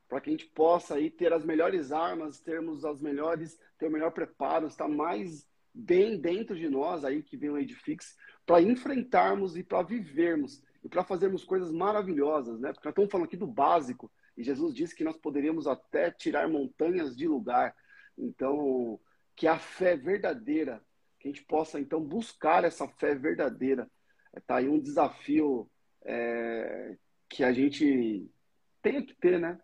para 0.06 0.20
que 0.20 0.28
a 0.28 0.32
gente 0.32 0.44
possa 0.44 0.96
aí 0.96 1.10
ter 1.10 1.32
as 1.32 1.46
melhores 1.46 1.90
armas, 1.90 2.38
termos 2.40 2.84
as 2.84 3.00
melhores, 3.00 3.58
ter 3.78 3.86
o 3.86 3.90
melhor 3.90 4.10
preparo, 4.10 4.66
estar 4.66 4.86
mais 4.86 5.48
bem 5.74 6.18
dentro 6.20 6.54
de 6.56 6.68
nós 6.68 7.04
aí 7.04 7.22
que 7.22 7.37
vem 7.37 7.50
o 7.50 7.58
Edifix, 7.58 8.16
para 8.46 8.62
enfrentarmos 8.62 9.56
e 9.56 9.64
para 9.64 9.82
vivermos 9.82 10.62
e 10.84 10.88
para 10.88 11.02
fazermos 11.02 11.44
coisas 11.44 11.72
maravilhosas, 11.72 12.60
né? 12.60 12.72
Porque 12.72 12.87
nós 12.87 12.92
estamos 12.92 13.10
falando 13.10 13.26
aqui 13.26 13.37
do 13.37 13.46
básico, 13.46 14.10
e 14.37 14.44
Jesus 14.44 14.74
disse 14.74 14.94
que 14.94 15.04
nós 15.04 15.16
poderíamos 15.16 15.66
até 15.66 16.10
tirar 16.10 16.48
montanhas 16.48 17.16
de 17.16 17.26
lugar. 17.26 17.74
Então, 18.16 19.00
que 19.34 19.46
a 19.46 19.58
fé 19.58 19.96
verdadeira, 19.96 20.84
que 21.18 21.28
a 21.28 21.30
gente 21.30 21.44
possa 21.44 21.80
então 21.80 22.00
buscar 22.00 22.64
essa 22.64 22.87
fé 22.87 23.14
verdadeira. 23.14 23.90
Está 24.37 24.56
aí 24.56 24.68
um 24.68 24.80
desafio 24.80 25.70
é, 26.04 26.96
que 27.28 27.42
a 27.42 27.52
gente 27.52 28.28
tem 28.82 29.04
que 29.04 29.14
ter, 29.14 29.40
né? 29.40 29.58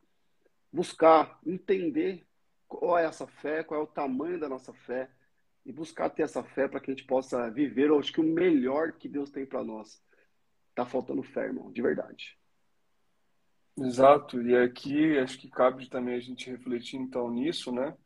Buscar, 0.72 1.38
entender 1.44 2.24
qual 2.66 2.96
é 2.96 3.04
essa 3.04 3.26
fé, 3.26 3.64
qual 3.64 3.80
é 3.80 3.82
o 3.82 3.88
tamanho 3.88 4.38
da 4.38 4.48
nossa 4.48 4.72
fé 4.72 5.10
e 5.64 5.72
buscar 5.72 6.10
ter 6.10 6.22
essa 6.22 6.42
fé 6.42 6.66
para 6.66 6.80
que 6.80 6.90
a 6.90 6.94
gente 6.94 7.06
possa 7.06 7.50
viver, 7.50 7.88
eu 7.88 7.98
acho 7.98 8.12
que 8.12 8.20
o 8.20 8.24
melhor 8.24 8.92
que 8.92 9.08
Deus 9.08 9.30
tem 9.30 9.44
para 9.44 9.62
nós. 9.62 10.02
Tá 10.74 10.86
faltando 10.86 11.22
fé, 11.22 11.44
irmão, 11.44 11.70
de 11.70 11.82
verdade. 11.82 12.38
Exato, 13.78 14.42
e 14.42 14.56
aqui 14.56 15.18
acho 15.18 15.38
que 15.38 15.48
cabe 15.48 15.88
também 15.88 16.14
a 16.14 16.20
gente 16.20 16.50
refletir 16.50 16.96
então 16.96 17.30
nisso, 17.30 17.72
né? 17.72 17.96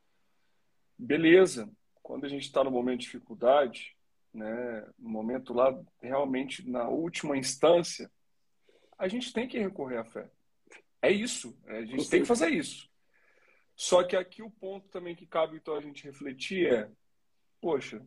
Beleza, 0.96 1.70
quando 2.02 2.24
a 2.24 2.28
gente 2.28 2.44
está 2.44 2.62
no 2.62 2.70
momento 2.70 3.00
de 3.00 3.06
dificuldade, 3.06 3.96
né, 4.32 4.86
no 4.98 5.08
momento 5.08 5.52
lá 5.52 5.76
realmente 6.00 6.68
na 6.68 6.88
última 6.88 7.36
instância, 7.36 8.10
a 8.98 9.08
gente 9.08 9.32
tem 9.32 9.48
que 9.48 9.58
recorrer 9.58 9.98
à 9.98 10.04
fé. 10.04 10.30
É 11.02 11.10
isso, 11.10 11.58
a 11.66 11.84
gente 11.84 12.08
tem 12.08 12.22
que 12.22 12.28
fazer 12.28 12.50
isso. 12.50 12.88
Só 13.76 14.04
que 14.04 14.16
aqui 14.16 14.42
o 14.42 14.50
ponto 14.50 14.88
também 14.88 15.16
que 15.16 15.26
cabe 15.26 15.56
então 15.56 15.76
a 15.76 15.80
gente 15.80 16.04
refletir 16.04 16.72
é, 16.72 16.90
poxa, 17.64 18.04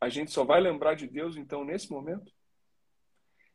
a 0.00 0.08
gente 0.08 0.32
só 0.32 0.42
vai 0.42 0.60
lembrar 0.60 0.94
de 0.94 1.06
Deus 1.06 1.36
então 1.36 1.64
nesse 1.64 1.88
momento? 1.88 2.32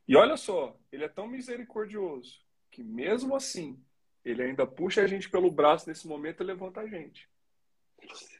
E 0.07 0.15
olha 0.15 0.37
só, 0.37 0.79
ele 0.89 1.03
é 1.03 1.09
tão 1.09 1.27
misericordioso 1.27 2.39
que 2.71 2.81
mesmo 2.81 3.35
assim, 3.35 3.77
ele 4.23 4.41
ainda 4.41 4.65
puxa 4.65 5.01
a 5.01 5.07
gente 5.07 5.29
pelo 5.29 5.51
braço 5.51 5.89
nesse 5.89 6.07
momento 6.07 6.41
e 6.41 6.45
levanta 6.45 6.79
a 6.79 6.87
gente. 6.87 7.29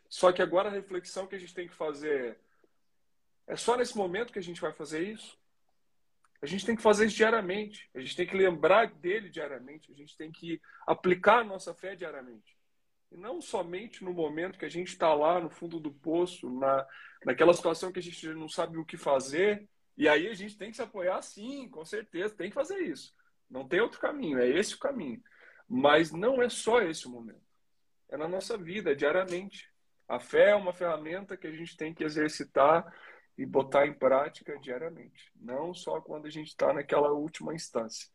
Só 0.07 0.31
que 0.31 0.41
agora 0.41 0.69
a 0.69 0.71
reflexão 0.71 1.27
que 1.27 1.35
a 1.35 1.39
gente 1.39 1.53
tem 1.53 1.67
que 1.67 1.75
fazer 1.75 2.39
é, 3.47 3.53
é 3.53 3.55
só 3.57 3.75
nesse 3.75 3.97
momento 3.97 4.31
que 4.31 4.39
a 4.39 4.43
gente 4.49 4.61
vai 4.61 4.71
fazer 4.71 5.01
isso? 5.01 5.37
A 6.41 6.45
gente 6.45 6.65
tem 6.65 6.77
que 6.77 6.81
fazer 6.81 7.07
isso 7.07 7.17
diariamente. 7.17 7.89
A 7.93 7.99
gente 7.99 8.15
tem 8.15 8.25
que 8.25 8.37
lembrar 8.37 8.87
dele 8.93 9.29
diariamente. 9.29 9.91
A 9.91 9.95
gente 9.95 10.15
tem 10.15 10.31
que 10.31 10.61
aplicar 10.85 11.39
a 11.39 11.43
nossa 11.43 11.73
fé 11.73 11.97
diariamente. 11.97 12.56
E 13.11 13.17
não 13.17 13.41
somente 13.41 14.03
no 14.03 14.13
momento 14.13 14.59
que 14.59 14.65
a 14.65 14.69
gente 14.69 14.89
está 14.89 15.13
lá 15.13 15.39
no 15.39 15.49
fundo 15.49 15.79
do 15.79 15.91
poço, 15.91 16.49
na, 16.49 16.85
naquela 17.25 17.53
situação 17.53 17.91
que 17.91 17.99
a 17.99 18.03
gente 18.03 18.27
não 18.29 18.49
sabe 18.49 18.77
o 18.77 18.85
que 18.85 18.97
fazer. 18.97 19.67
E 19.97 20.07
aí 20.07 20.27
a 20.27 20.33
gente 20.33 20.57
tem 20.57 20.69
que 20.69 20.75
se 20.75 20.81
apoiar, 20.81 21.21
sim, 21.21 21.69
com 21.69 21.83
certeza, 21.85 22.35
tem 22.35 22.49
que 22.49 22.55
fazer 22.55 22.79
isso. 22.79 23.15
Não 23.49 23.67
tem 23.67 23.79
outro 23.79 23.99
caminho, 23.99 24.39
é 24.39 24.47
esse 24.47 24.75
o 24.75 24.79
caminho. 24.79 25.21
Mas 25.67 26.11
não 26.11 26.41
é 26.41 26.49
só 26.49 26.81
esse 26.81 27.07
o 27.07 27.09
momento. 27.09 27.47
É 28.09 28.17
na 28.17 28.27
nossa 28.27 28.57
vida, 28.57 28.95
diariamente. 28.95 29.69
A 30.07 30.19
fé 30.19 30.51
é 30.51 30.55
uma 30.55 30.73
ferramenta 30.73 31.35
que 31.35 31.47
a 31.47 31.51
gente 31.51 31.75
tem 31.75 31.93
que 31.93 32.03
exercitar 32.03 32.93
e 33.37 33.45
botar 33.45 33.85
em 33.85 33.93
prática 33.93 34.57
diariamente. 34.59 35.31
Não 35.35 35.73
só 35.73 36.01
quando 36.01 36.25
a 36.25 36.29
gente 36.29 36.47
está 36.47 36.73
naquela 36.73 37.11
última 37.11 37.53
instância. 37.53 38.09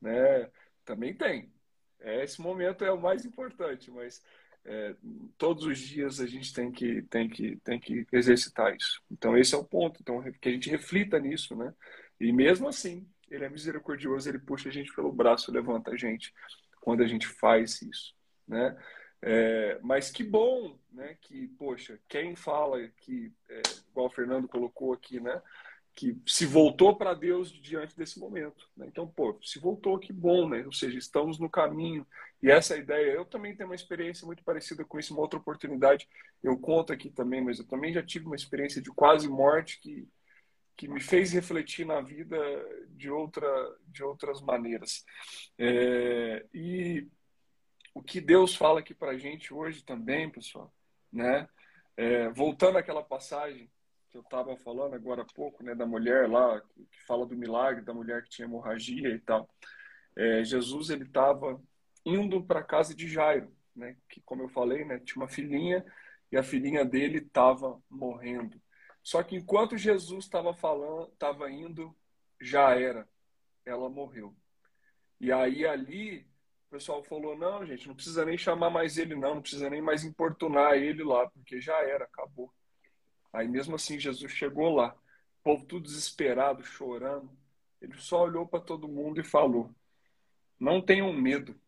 Né? 0.00 0.50
Também 0.84 1.14
tem. 1.14 1.52
É, 2.00 2.22
esse 2.22 2.40
momento 2.40 2.84
é 2.84 2.92
o 2.92 3.00
mais 3.00 3.24
importante, 3.24 3.90
mas 3.90 4.22
é, 4.64 4.94
todos 5.36 5.64
os 5.64 5.78
dias 5.78 6.20
a 6.20 6.26
gente 6.26 6.52
tem 6.52 6.70
que, 6.70 7.02
tem, 7.02 7.28
que, 7.28 7.56
tem 7.64 7.78
que 7.78 8.06
exercitar 8.12 8.74
isso. 8.74 9.02
Então, 9.10 9.36
esse 9.36 9.54
é 9.54 9.58
o 9.58 9.64
ponto. 9.64 10.00
Então, 10.00 10.22
que 10.40 10.48
a 10.48 10.52
gente 10.52 10.70
reflita 10.70 11.18
nisso. 11.18 11.56
Né? 11.56 11.72
E 12.20 12.32
mesmo 12.32 12.68
assim, 12.68 13.06
ele 13.30 13.44
é 13.44 13.48
misericordioso, 13.48 14.28
ele 14.28 14.38
puxa 14.38 14.68
a 14.68 14.72
gente 14.72 14.94
pelo 14.94 15.12
braço, 15.12 15.52
levanta 15.52 15.90
a 15.92 15.96
gente. 15.96 16.32
quando 16.80 17.02
a 17.02 17.06
gente 17.06 17.26
faz 17.26 17.82
isso, 17.82 18.14
né? 18.46 18.76
É, 19.20 19.78
mas 19.82 20.10
que 20.10 20.22
bom, 20.22 20.78
né? 20.92 21.16
Que, 21.20 21.48
poxa, 21.58 21.98
quem 22.08 22.36
fala 22.36 22.86
que, 22.98 23.32
é, 23.48 23.62
igual 23.90 24.06
o 24.06 24.10
Fernando 24.10 24.48
colocou 24.48 24.92
aqui, 24.92 25.20
né? 25.20 25.42
Que 25.98 26.16
se 26.24 26.46
voltou 26.46 26.94
para 26.94 27.12
Deus 27.12 27.50
diante 27.50 27.96
desse 27.96 28.20
momento. 28.20 28.70
Né? 28.76 28.86
Então, 28.86 29.04
pô, 29.04 29.36
se 29.42 29.58
voltou, 29.58 29.98
que 29.98 30.12
bom, 30.12 30.48
né? 30.48 30.64
Ou 30.64 30.72
seja, 30.72 30.96
estamos 30.96 31.40
no 31.40 31.50
caminho. 31.50 32.06
E 32.40 32.48
essa 32.48 32.76
ideia, 32.76 33.14
eu 33.14 33.24
também 33.24 33.56
tenho 33.56 33.68
uma 33.68 33.74
experiência 33.74 34.24
muito 34.24 34.44
parecida 34.44 34.84
com 34.84 34.96
isso, 34.96 35.12
uma 35.12 35.22
outra 35.22 35.40
oportunidade. 35.40 36.08
Eu 36.40 36.56
conto 36.56 36.92
aqui 36.92 37.10
também, 37.10 37.42
mas 37.42 37.58
eu 37.58 37.66
também 37.66 37.92
já 37.92 38.00
tive 38.00 38.26
uma 38.26 38.36
experiência 38.36 38.80
de 38.80 38.90
quase 38.90 39.28
morte 39.28 39.80
que, 39.80 40.08
que 40.76 40.86
me 40.86 41.00
fez 41.00 41.32
refletir 41.32 41.84
na 41.84 42.00
vida 42.00 42.38
de, 42.90 43.10
outra, 43.10 43.48
de 43.88 44.04
outras 44.04 44.40
maneiras. 44.40 45.04
É, 45.58 46.46
e 46.54 47.08
o 47.92 48.00
que 48.00 48.20
Deus 48.20 48.54
fala 48.54 48.78
aqui 48.78 48.94
para 48.94 49.18
gente 49.18 49.52
hoje 49.52 49.82
também, 49.82 50.30
pessoal, 50.30 50.72
né? 51.12 51.48
É, 51.96 52.28
voltando 52.28 52.78
àquela 52.78 53.02
passagem 53.02 53.68
que 54.10 54.16
eu 54.16 54.22
estava 54.22 54.56
falando 54.56 54.94
agora 54.94 55.22
há 55.22 55.34
pouco, 55.34 55.62
né, 55.62 55.74
da 55.74 55.86
mulher 55.86 56.28
lá 56.28 56.60
que, 56.60 56.86
fala 57.06 57.26
do 57.26 57.36
milagre 57.36 57.84
da 57.84 57.94
mulher 57.94 58.22
que 58.22 58.30
tinha 58.30 58.46
hemorragia 58.46 59.10
e 59.10 59.20
tal. 59.20 59.48
É, 60.16 60.42
Jesus 60.44 60.90
ele 60.90 61.04
estava 61.04 61.60
indo 62.04 62.42
para 62.42 62.60
a 62.60 62.64
casa 62.64 62.94
de 62.94 63.06
Jairo, 63.06 63.54
né? 63.74 63.96
Que 64.08 64.20
como 64.22 64.42
eu 64.42 64.48
falei, 64.48 64.84
né, 64.84 64.98
tinha 64.98 65.22
uma 65.22 65.28
filhinha 65.28 65.84
e 66.32 66.36
a 66.36 66.42
filhinha 66.42 66.84
dele 66.84 67.18
estava 67.18 67.80
morrendo. 67.88 68.60
Só 69.02 69.22
que 69.22 69.36
enquanto 69.36 69.76
Jesus 69.76 70.24
estava 70.24 70.52
falando, 70.54 71.10
estava 71.12 71.50
indo, 71.50 71.96
já 72.40 72.74
era, 72.74 73.08
ela 73.64 73.88
morreu. 73.88 74.34
E 75.20 75.32
aí 75.32 75.66
ali 75.66 76.28
o 76.68 76.70
pessoal 76.70 77.02
falou: 77.02 77.36
não, 77.36 77.64
gente, 77.64 77.88
não 77.88 77.94
precisa 77.94 78.24
nem 78.24 78.36
chamar 78.36 78.70
mais 78.70 78.98
ele, 78.98 79.14
não, 79.14 79.36
não 79.36 79.42
precisa 79.42 79.70
nem 79.70 79.80
mais 79.80 80.04
importunar 80.04 80.74
ele 80.74 81.02
lá, 81.02 81.28
porque 81.30 81.60
já 81.60 81.82
era, 81.82 82.04
acabou. 82.04 82.52
Aí 83.32 83.46
mesmo 83.46 83.74
assim 83.74 83.98
Jesus 83.98 84.32
chegou 84.32 84.74
lá, 84.74 84.94
o 85.40 85.42
povo 85.42 85.64
tudo 85.64 85.84
desesperado, 85.84 86.64
chorando. 86.64 87.30
Ele 87.80 87.94
só 87.96 88.22
olhou 88.22 88.46
para 88.46 88.60
todo 88.60 88.88
mundo 88.88 89.20
e 89.20 89.24
falou: 89.24 89.74
Não 90.58 90.80
tenham 90.80 91.12
medo, 91.12 91.58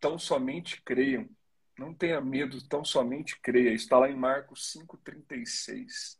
tão 0.00 0.18
somente 0.18 0.82
creiam. 0.82 1.28
Não 1.78 1.94
tenha 1.94 2.20
medo, 2.20 2.60
tão 2.66 2.84
somente 2.84 3.38
creia. 3.40 3.72
Está 3.72 3.98
lá 3.98 4.10
em 4.10 4.16
Marcos 4.16 4.76
5,36. 4.76 6.18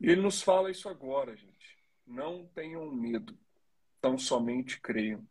E 0.00 0.08
ele 0.08 0.22
nos 0.22 0.40
fala 0.40 0.70
isso 0.70 0.88
agora, 0.88 1.36
gente. 1.36 1.76
Não 2.06 2.46
tenham 2.54 2.88
medo, 2.92 3.36
tão 4.00 4.16
somente 4.16 4.80
creiam. 4.80 5.26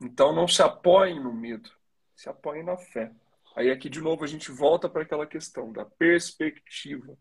Então 0.00 0.34
não 0.34 0.48
se 0.48 0.62
apoiem 0.62 1.20
no 1.20 1.32
medo, 1.32 1.70
se 2.14 2.28
apoiem 2.28 2.62
na 2.62 2.76
fé. 2.76 3.12
Aí 3.56 3.70
aqui 3.70 3.88
de 3.88 4.02
novo 4.02 4.22
a 4.22 4.26
gente 4.26 4.52
volta 4.52 4.86
para 4.86 5.00
aquela 5.00 5.26
questão 5.26 5.72
da 5.72 5.82
perspectiva. 5.82 7.16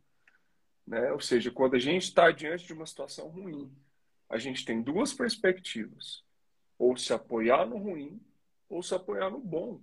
Né? 0.85 1.09
Ou 1.13 1.21
seja, 1.21 1.49
quando 1.49 1.75
a 1.75 1.79
gente 1.79 2.03
está 2.03 2.29
diante 2.29 2.65
de 2.65 2.73
uma 2.73 2.85
situação 2.85 3.29
ruim, 3.29 3.73
a 4.29 4.37
gente 4.37 4.65
tem 4.65 4.81
duas 4.81 5.13
perspectivas. 5.13 6.25
Ou 6.77 6.97
se 6.97 7.13
apoiar 7.13 7.65
no 7.65 7.77
ruim, 7.77 8.21
ou 8.67 8.83
se 8.83 8.93
apoiar 8.93 9.29
no 9.29 9.39
bom. 9.39 9.81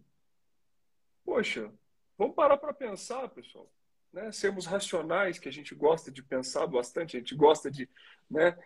Poxa, 1.24 1.72
vamos 2.18 2.36
parar 2.36 2.58
para 2.58 2.74
pensar, 2.74 3.26
pessoal. 3.30 3.72
Né? 4.12 4.30
Sermos 4.30 4.66
racionais, 4.66 5.38
que 5.38 5.48
a 5.48 5.52
gente 5.52 5.74
gosta 5.74 6.10
de 6.10 6.22
pensar 6.22 6.66
bastante, 6.66 7.16
a 7.16 7.20
gente 7.20 7.34
gosta 7.34 7.70
de 7.70 7.88
né, 8.30 8.58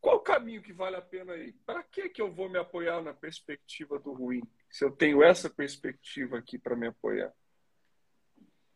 qual 0.00 0.16
o 0.16 0.20
caminho 0.20 0.60
que 0.60 0.72
vale 0.72 0.96
a 0.96 1.02
pena 1.02 1.34
aí? 1.34 1.52
Para 1.64 1.84
que 1.84 2.08
que 2.08 2.20
eu 2.20 2.32
vou 2.32 2.48
me 2.48 2.58
apoiar 2.58 3.00
na 3.02 3.14
perspectiva 3.14 4.00
do 4.00 4.12
ruim? 4.12 4.42
Se 4.74 4.84
eu 4.84 4.90
tenho 4.90 5.22
essa 5.22 5.48
perspectiva 5.48 6.36
aqui 6.36 6.58
para 6.58 6.74
me 6.74 6.88
apoiar. 6.88 7.32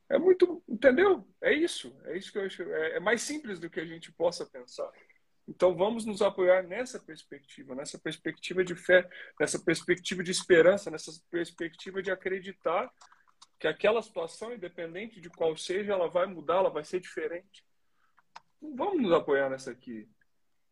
É 0.09 0.17
muito, 0.17 0.63
entendeu? 0.69 1.29
É 1.41 1.53
isso. 1.53 1.93
É 2.05 2.17
isso 2.17 2.31
que 2.31 2.39
eu 2.39 2.45
acho. 2.45 2.63
É, 2.63 2.99
é 2.99 3.01
mais 3.01 3.21
simples 3.23 3.59
do 3.59 3.69
que 3.69 3.81
a 3.81 3.85
gente 3.85 4.13
possa 4.13 4.47
pensar. 4.47 4.89
Então 5.49 5.75
vamos 5.75 6.05
nos 6.05 6.23
apoiar 6.23 6.63
nessa 6.63 7.01
perspectiva, 7.01 7.75
nessa 7.75 7.99
perspectiva 7.99 8.65
de 8.65 8.77
fé, 8.77 9.11
nessa 9.41 9.59
perspectiva 9.59 10.23
de 10.23 10.31
esperança, 10.31 10.89
nessa 10.89 11.11
perspectiva 11.29 12.01
de 12.01 12.13
acreditar 12.13 12.89
que 13.59 13.67
aquela 13.67 14.01
situação, 14.01 14.55
independente 14.55 15.21
de 15.21 15.29
qual 15.29 15.57
seja, 15.57 15.95
ela 15.95 16.09
vai 16.09 16.27
mudar, 16.27 16.59
ela 16.59 16.71
vai 16.71 16.85
ser 16.85 17.01
diferente. 17.01 17.67
Não 18.63 18.77
vamos 18.77 19.03
nos 19.03 19.13
apoiar 19.13 19.51
nessa 19.51 19.73
aqui. 19.73 20.09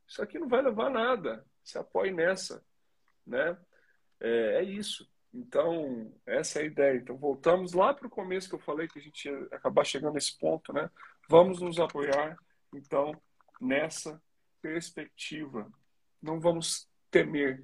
Isso 0.06 0.22
aqui 0.22 0.38
não 0.38 0.46
vai 0.46 0.62
levar 0.62 0.86
a 0.86 0.90
nada. 0.90 1.44
Se 1.64 1.76
apoie 1.78 2.12
nessa, 2.12 2.64
né? 3.26 3.58
É, 4.20 4.60
é, 4.60 4.62
isso. 4.62 5.15
Então, 5.36 6.10
essa 6.24 6.60
é 6.60 6.62
a 6.62 6.66
ideia. 6.66 6.96
Então, 6.96 7.14
voltamos 7.14 7.74
lá 7.74 7.92
para 7.92 8.06
o 8.06 8.10
começo 8.10 8.48
que 8.48 8.54
eu 8.54 8.58
falei 8.58 8.88
que 8.88 8.98
a 8.98 9.02
gente 9.02 9.28
ia 9.28 9.38
acabar 9.52 9.84
chegando 9.84 10.14
nesse 10.14 10.38
ponto, 10.38 10.72
né? 10.72 10.90
Vamos 11.28 11.60
nos 11.60 11.78
apoiar, 11.78 12.38
então, 12.74 13.12
nessa 13.60 14.20
perspectiva. 14.62 15.70
Não 16.22 16.40
vamos 16.40 16.88
temer, 17.10 17.62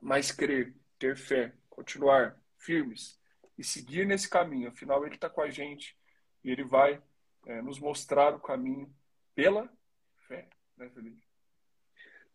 mas 0.00 0.32
crer, 0.32 0.74
ter 0.98 1.16
fé, 1.16 1.54
continuar 1.70 2.36
firmes 2.58 3.16
e 3.56 3.62
seguir 3.62 4.04
nesse 4.04 4.28
caminho. 4.28 4.68
Afinal, 4.68 5.06
Ele 5.06 5.14
está 5.14 5.30
com 5.30 5.40
a 5.40 5.50
gente 5.50 5.96
e 6.42 6.50
Ele 6.50 6.64
vai 6.64 7.00
é, 7.46 7.62
nos 7.62 7.78
mostrar 7.78 8.34
o 8.34 8.40
caminho 8.40 8.92
pela 9.36 9.72
fé, 10.26 10.48
né, 10.76 10.90
Felipe? 10.90 11.22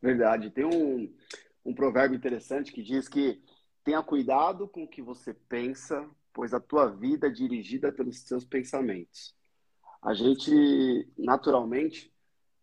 Verdade. 0.01 0.51
Tem 0.51 0.63
um, 0.63 1.13
um 1.65 1.73
provérbio 1.73 2.15
interessante 2.15 2.71
que 2.71 2.81
diz 2.81 3.09
que 3.09 3.43
tenha 3.87 4.03
cuidado 4.03 4.67
com 4.67 4.83
o 4.83 4.87
que 4.87 5.01
você 5.01 5.33
pensa, 5.33 6.05
pois 6.33 6.53
a 6.53 6.59
tua 6.59 6.87
vida 6.87 7.27
é 7.27 7.29
dirigida 7.29 7.89
pelos 7.89 8.19
seus 8.19 8.43
pensamentos. 8.43 9.33
A 10.03 10.13
gente, 10.13 11.07
naturalmente, 11.17 12.13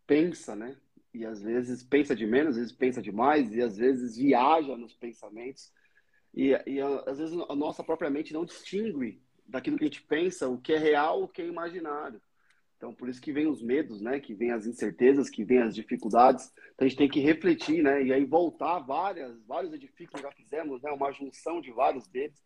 pensa, 0.05 0.55
né? 0.55 0.77
E 1.11 1.25
às 1.25 1.41
vezes 1.41 1.81
pensa 1.81 2.15
de 2.15 2.27
menos, 2.27 2.51
às 2.51 2.57
vezes 2.57 2.71
pensa 2.71 3.01
demais, 3.01 3.51
e 3.55 3.59
às 3.59 3.75
vezes 3.75 4.17
viaja 4.17 4.77
nos 4.77 4.93
pensamentos. 4.93 5.73
E, 6.31 6.51
e 6.67 6.79
às 6.79 7.17
vezes 7.17 7.35
a 7.49 7.55
nossa 7.55 7.83
própria 7.83 8.11
mente 8.11 8.31
não 8.31 8.45
distingue 8.45 9.19
daquilo 9.47 9.79
que 9.79 9.85
a 9.85 9.87
gente 9.87 10.03
pensa, 10.03 10.47
o 10.47 10.59
que 10.59 10.73
é 10.73 10.77
real, 10.77 11.23
o 11.23 11.27
que 11.27 11.41
é 11.41 11.47
imaginário. 11.47 12.21
Então, 12.85 12.93
por 12.93 13.09
isso 13.09 13.19
que 13.19 13.33
vem 13.33 13.47
os 13.47 13.63
medos, 13.63 13.99
né? 13.99 14.19
Que 14.19 14.35
vem 14.35 14.51
as 14.51 14.67
incertezas, 14.67 15.27
que 15.27 15.43
vem 15.43 15.57
as 15.57 15.73
dificuldades. 15.73 16.51
Então, 16.75 16.85
a 16.85 16.87
gente 16.87 16.97
tem 16.99 17.09
que 17.09 17.19
refletir, 17.19 17.81
né? 17.81 18.03
E 18.03 18.13
aí 18.13 18.23
voltar 18.23 18.77
várias, 18.77 19.43
vários 19.47 19.73
edifícios 19.73 20.11
que 20.11 20.21
já 20.21 20.31
fizemos, 20.31 20.83
né? 20.83 20.91
Uma 20.91 21.11
junção 21.11 21.59
de 21.59 21.71
vários 21.71 22.07
deles, 22.07 22.39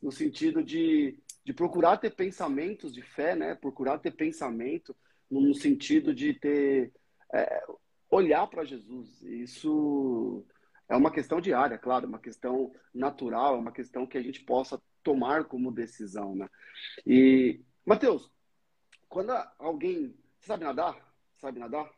no 0.00 0.12
sentido 0.12 0.62
de, 0.62 1.18
de 1.44 1.52
procurar 1.52 1.96
ter 1.96 2.10
pensamentos 2.10 2.94
de 2.94 3.02
fé, 3.02 3.34
né? 3.34 3.56
Procurar 3.56 3.98
ter 3.98 4.12
pensamento 4.12 4.94
no 5.28 5.52
sentido 5.52 6.14
de 6.14 6.34
ter 6.34 6.92
é, 7.34 7.64
olhar 8.08 8.46
para 8.46 8.64
Jesus. 8.64 9.22
Isso 9.22 10.46
é 10.88 10.96
uma 10.96 11.10
questão 11.10 11.40
diária, 11.40 11.78
claro, 11.78 12.06
uma 12.06 12.20
questão 12.20 12.72
natural, 12.94 13.56
é 13.56 13.58
uma 13.58 13.72
questão 13.72 14.06
que 14.06 14.18
a 14.18 14.22
gente 14.22 14.44
possa 14.44 14.80
tomar 15.02 15.46
como 15.46 15.72
decisão, 15.72 16.36
né? 16.36 16.48
E 17.04 17.60
Mateus, 17.84 18.30
quando 19.14 19.30
alguém. 19.60 20.12
Você 20.40 20.48
sabe 20.48 20.64
nadar? 20.64 20.96
Sabe 21.36 21.60
nadar? 21.60 21.88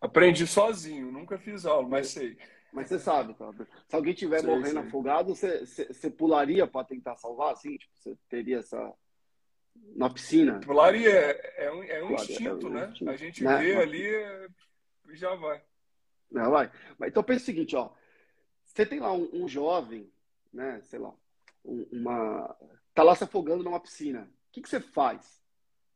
Aprendi 0.00 0.46
sozinho, 0.46 1.10
nunca 1.10 1.36
fiz 1.36 1.66
aula, 1.66 1.88
mas 1.88 2.08
sei. 2.08 2.38
Mas 2.72 2.88
você 2.88 2.98
sabe, 2.98 3.34
tá? 3.34 3.50
Se 3.88 3.96
alguém 3.96 4.12
estiver 4.12 4.42
morrendo 4.42 4.80
sei. 4.80 4.88
afogado, 4.88 5.34
você, 5.34 5.66
você, 5.66 5.86
você 5.86 6.10
pularia 6.10 6.66
para 6.66 6.86
tentar 6.86 7.16
salvar, 7.16 7.52
assim? 7.52 7.76
Tipo, 7.76 7.92
você 7.96 8.16
teria 8.28 8.58
essa. 8.58 8.92
Na 9.96 10.08
piscina? 10.08 10.60
Pularia 10.60 11.10
é, 11.10 11.66
é 11.66 11.72
um, 11.72 11.82
é 11.82 12.04
um 12.04 12.12
instinto, 12.12 12.66
é 12.66 12.70
um 12.70 12.72
né? 12.72 12.88
Instinto. 12.90 13.10
A 13.10 13.16
gente 13.16 13.42
né? 13.42 13.58
vê 13.58 13.76
ali 13.76 14.04
e 15.08 15.16
já 15.16 15.34
vai. 15.34 15.60
Não, 16.30 16.50
vai. 16.50 16.70
Mas, 16.96 17.10
então 17.10 17.24
pensa 17.24 17.42
o 17.42 17.46
seguinte, 17.46 17.74
ó. 17.74 17.90
Você 18.62 18.86
tem 18.86 19.00
lá 19.00 19.12
um, 19.12 19.28
um 19.32 19.48
jovem, 19.48 20.12
né? 20.52 20.80
Sei 20.84 20.98
lá, 20.98 21.12
uma. 21.64 22.56
Tá 22.94 23.02
lá 23.02 23.16
se 23.16 23.24
afogando 23.24 23.64
numa 23.64 23.80
piscina. 23.80 24.30
O 24.48 24.52
que, 24.52 24.62
que 24.62 24.68
você 24.68 24.80
faz? 24.80 25.43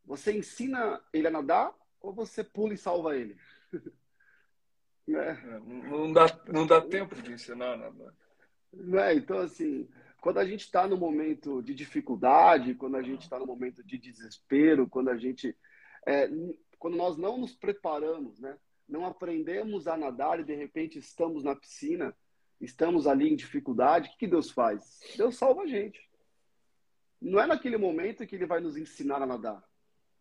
Você 0.08 0.32
ensina 0.32 1.02
ele 1.12 1.28
a 1.28 1.30
nadar 1.30 1.72
ou 2.00 2.14
você 2.14 2.42
pula 2.42 2.72
e 2.72 2.78
salva 2.78 3.16
ele? 3.16 3.36
É. 5.10 5.30
é. 5.30 5.60
Não, 5.60 6.12
dá, 6.12 6.26
não 6.48 6.66
dá 6.66 6.82
tempo 6.82 7.14
de 7.14 7.32
ensinar 7.32 7.72
a 7.72 7.76
nadar. 7.78 8.14
É, 9.06 9.14
então, 9.14 9.38
assim, 9.38 9.88
quando 10.20 10.36
a 10.36 10.44
gente 10.44 10.60
está 10.60 10.86
no 10.86 10.98
momento 10.98 11.62
de 11.62 11.74
dificuldade, 11.74 12.74
quando 12.74 12.98
a 12.98 13.02
gente 13.02 13.22
está 13.22 13.38
no 13.38 13.46
momento 13.46 13.82
de 13.82 13.96
desespero, 13.96 14.86
quando 14.86 15.08
a 15.08 15.16
gente. 15.16 15.56
É, 16.06 16.28
quando 16.78 16.98
nós 16.98 17.16
não 17.16 17.38
nos 17.38 17.54
preparamos, 17.54 18.38
né? 18.38 18.58
não 18.86 19.06
aprendemos 19.06 19.88
a 19.88 19.96
nadar 19.96 20.40
e 20.40 20.44
de 20.44 20.54
repente 20.54 20.98
estamos 20.98 21.42
na 21.42 21.56
piscina, 21.56 22.14
estamos 22.60 23.06
ali 23.06 23.32
em 23.32 23.36
dificuldade, 23.36 24.08
o 24.08 24.12
que, 24.12 24.18
que 24.18 24.26
Deus 24.26 24.50
faz? 24.50 25.00
Deus 25.16 25.38
salva 25.38 25.62
a 25.62 25.66
gente. 25.66 26.06
Não 27.18 27.40
é 27.40 27.46
naquele 27.46 27.78
momento 27.78 28.26
que 28.26 28.36
ele 28.36 28.44
vai 28.44 28.60
nos 28.60 28.76
ensinar 28.76 29.22
a 29.22 29.26
nadar 29.26 29.66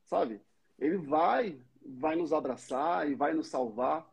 sabe? 0.08 0.42
Ele 0.80 0.98
vai, 0.98 1.60
vai 1.86 2.16
nos 2.16 2.34
abraçar 2.34 3.10
e 3.10 3.16
vai 3.16 3.34
nos 3.34 3.48
salvar. 3.48 4.08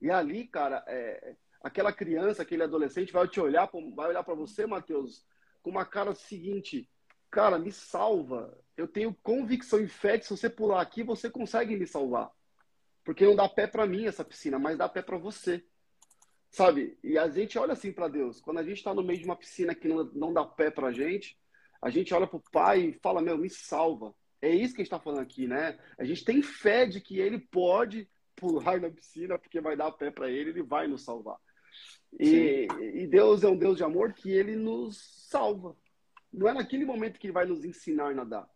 E 0.00 0.10
ali, 0.10 0.46
cara, 0.46 0.84
é, 0.86 1.34
aquela 1.60 1.92
criança, 1.92 2.42
aquele 2.42 2.62
adolescente 2.62 3.12
vai 3.12 3.26
te 3.26 3.40
olhar, 3.40 3.68
vai 3.94 4.08
olhar 4.08 4.22
para 4.22 4.34
você, 4.34 4.66
Mateus, 4.66 5.26
com 5.62 5.70
uma 5.70 5.84
cara 5.84 6.14
seguinte, 6.14 6.88
cara, 7.30 7.58
me 7.58 7.72
salva. 7.72 8.56
Eu 8.76 8.86
tenho 8.86 9.14
convicção 9.22 9.80
e 9.80 9.88
fé 9.88 10.18
que 10.18 10.24
se 10.24 10.30
você 10.30 10.48
pular 10.48 10.80
aqui, 10.80 11.02
você 11.02 11.28
consegue 11.28 11.76
me 11.76 11.86
salvar. 11.86 12.30
Porque 13.04 13.24
não 13.24 13.34
dá 13.34 13.48
pé 13.48 13.66
para 13.66 13.86
mim 13.86 14.06
essa 14.06 14.24
piscina, 14.24 14.58
mas 14.58 14.78
dá 14.78 14.88
pé 14.88 15.02
para 15.02 15.16
você. 15.16 15.64
Sabe? 16.50 16.98
E 17.02 17.18
a 17.18 17.28
gente 17.28 17.58
olha 17.58 17.72
assim 17.72 17.92
para 17.92 18.08
Deus. 18.08 18.40
Quando 18.40 18.58
a 18.58 18.62
gente 18.62 18.78
está 18.78 18.94
no 18.94 19.02
meio 19.02 19.18
de 19.18 19.24
uma 19.24 19.36
piscina 19.36 19.74
que 19.74 19.88
não, 19.88 20.04
não 20.14 20.32
dá 20.32 20.44
pé 20.44 20.70
para 20.70 20.92
gente, 20.92 21.38
a 21.80 21.90
gente 21.90 22.12
olha 22.14 22.26
para 22.26 22.36
o 22.36 22.42
Pai 22.50 22.80
e 22.80 22.92
fala: 22.94 23.20
Meu, 23.20 23.36
me 23.36 23.50
salva. 23.50 24.14
É 24.40 24.50
isso 24.50 24.74
que 24.74 24.80
a 24.80 24.84
gente 24.84 24.92
está 24.92 25.00
falando 25.00 25.20
aqui, 25.20 25.46
né? 25.46 25.78
A 25.98 26.04
gente 26.04 26.24
tem 26.24 26.42
fé 26.42 26.86
de 26.86 27.00
que 27.00 27.18
Ele 27.18 27.38
pode 27.38 28.08
pular 28.36 28.80
na 28.80 28.90
piscina 28.90 29.38
porque 29.38 29.60
vai 29.60 29.76
dar 29.76 29.90
pé 29.92 30.10
para 30.10 30.30
Ele, 30.30 30.50
Ele 30.50 30.62
vai 30.62 30.86
nos 30.86 31.04
salvar. 31.04 31.36
E, 32.18 32.66
e, 32.94 33.06
Deus 33.06 33.42
é 33.42 33.48
um 33.48 33.56
Deus 33.56 33.76
de 33.76 33.84
amor 33.84 34.12
que 34.12 34.30
Ele 34.30 34.56
nos 34.56 34.96
salva. 35.28 35.76
Não 36.32 36.48
é 36.48 36.54
naquele 36.54 36.84
momento 36.84 37.18
que 37.18 37.26
Ele 37.26 37.34
vai 37.34 37.46
nos 37.46 37.64
ensinar 37.64 38.10
a 38.10 38.14
nadar. 38.14 38.48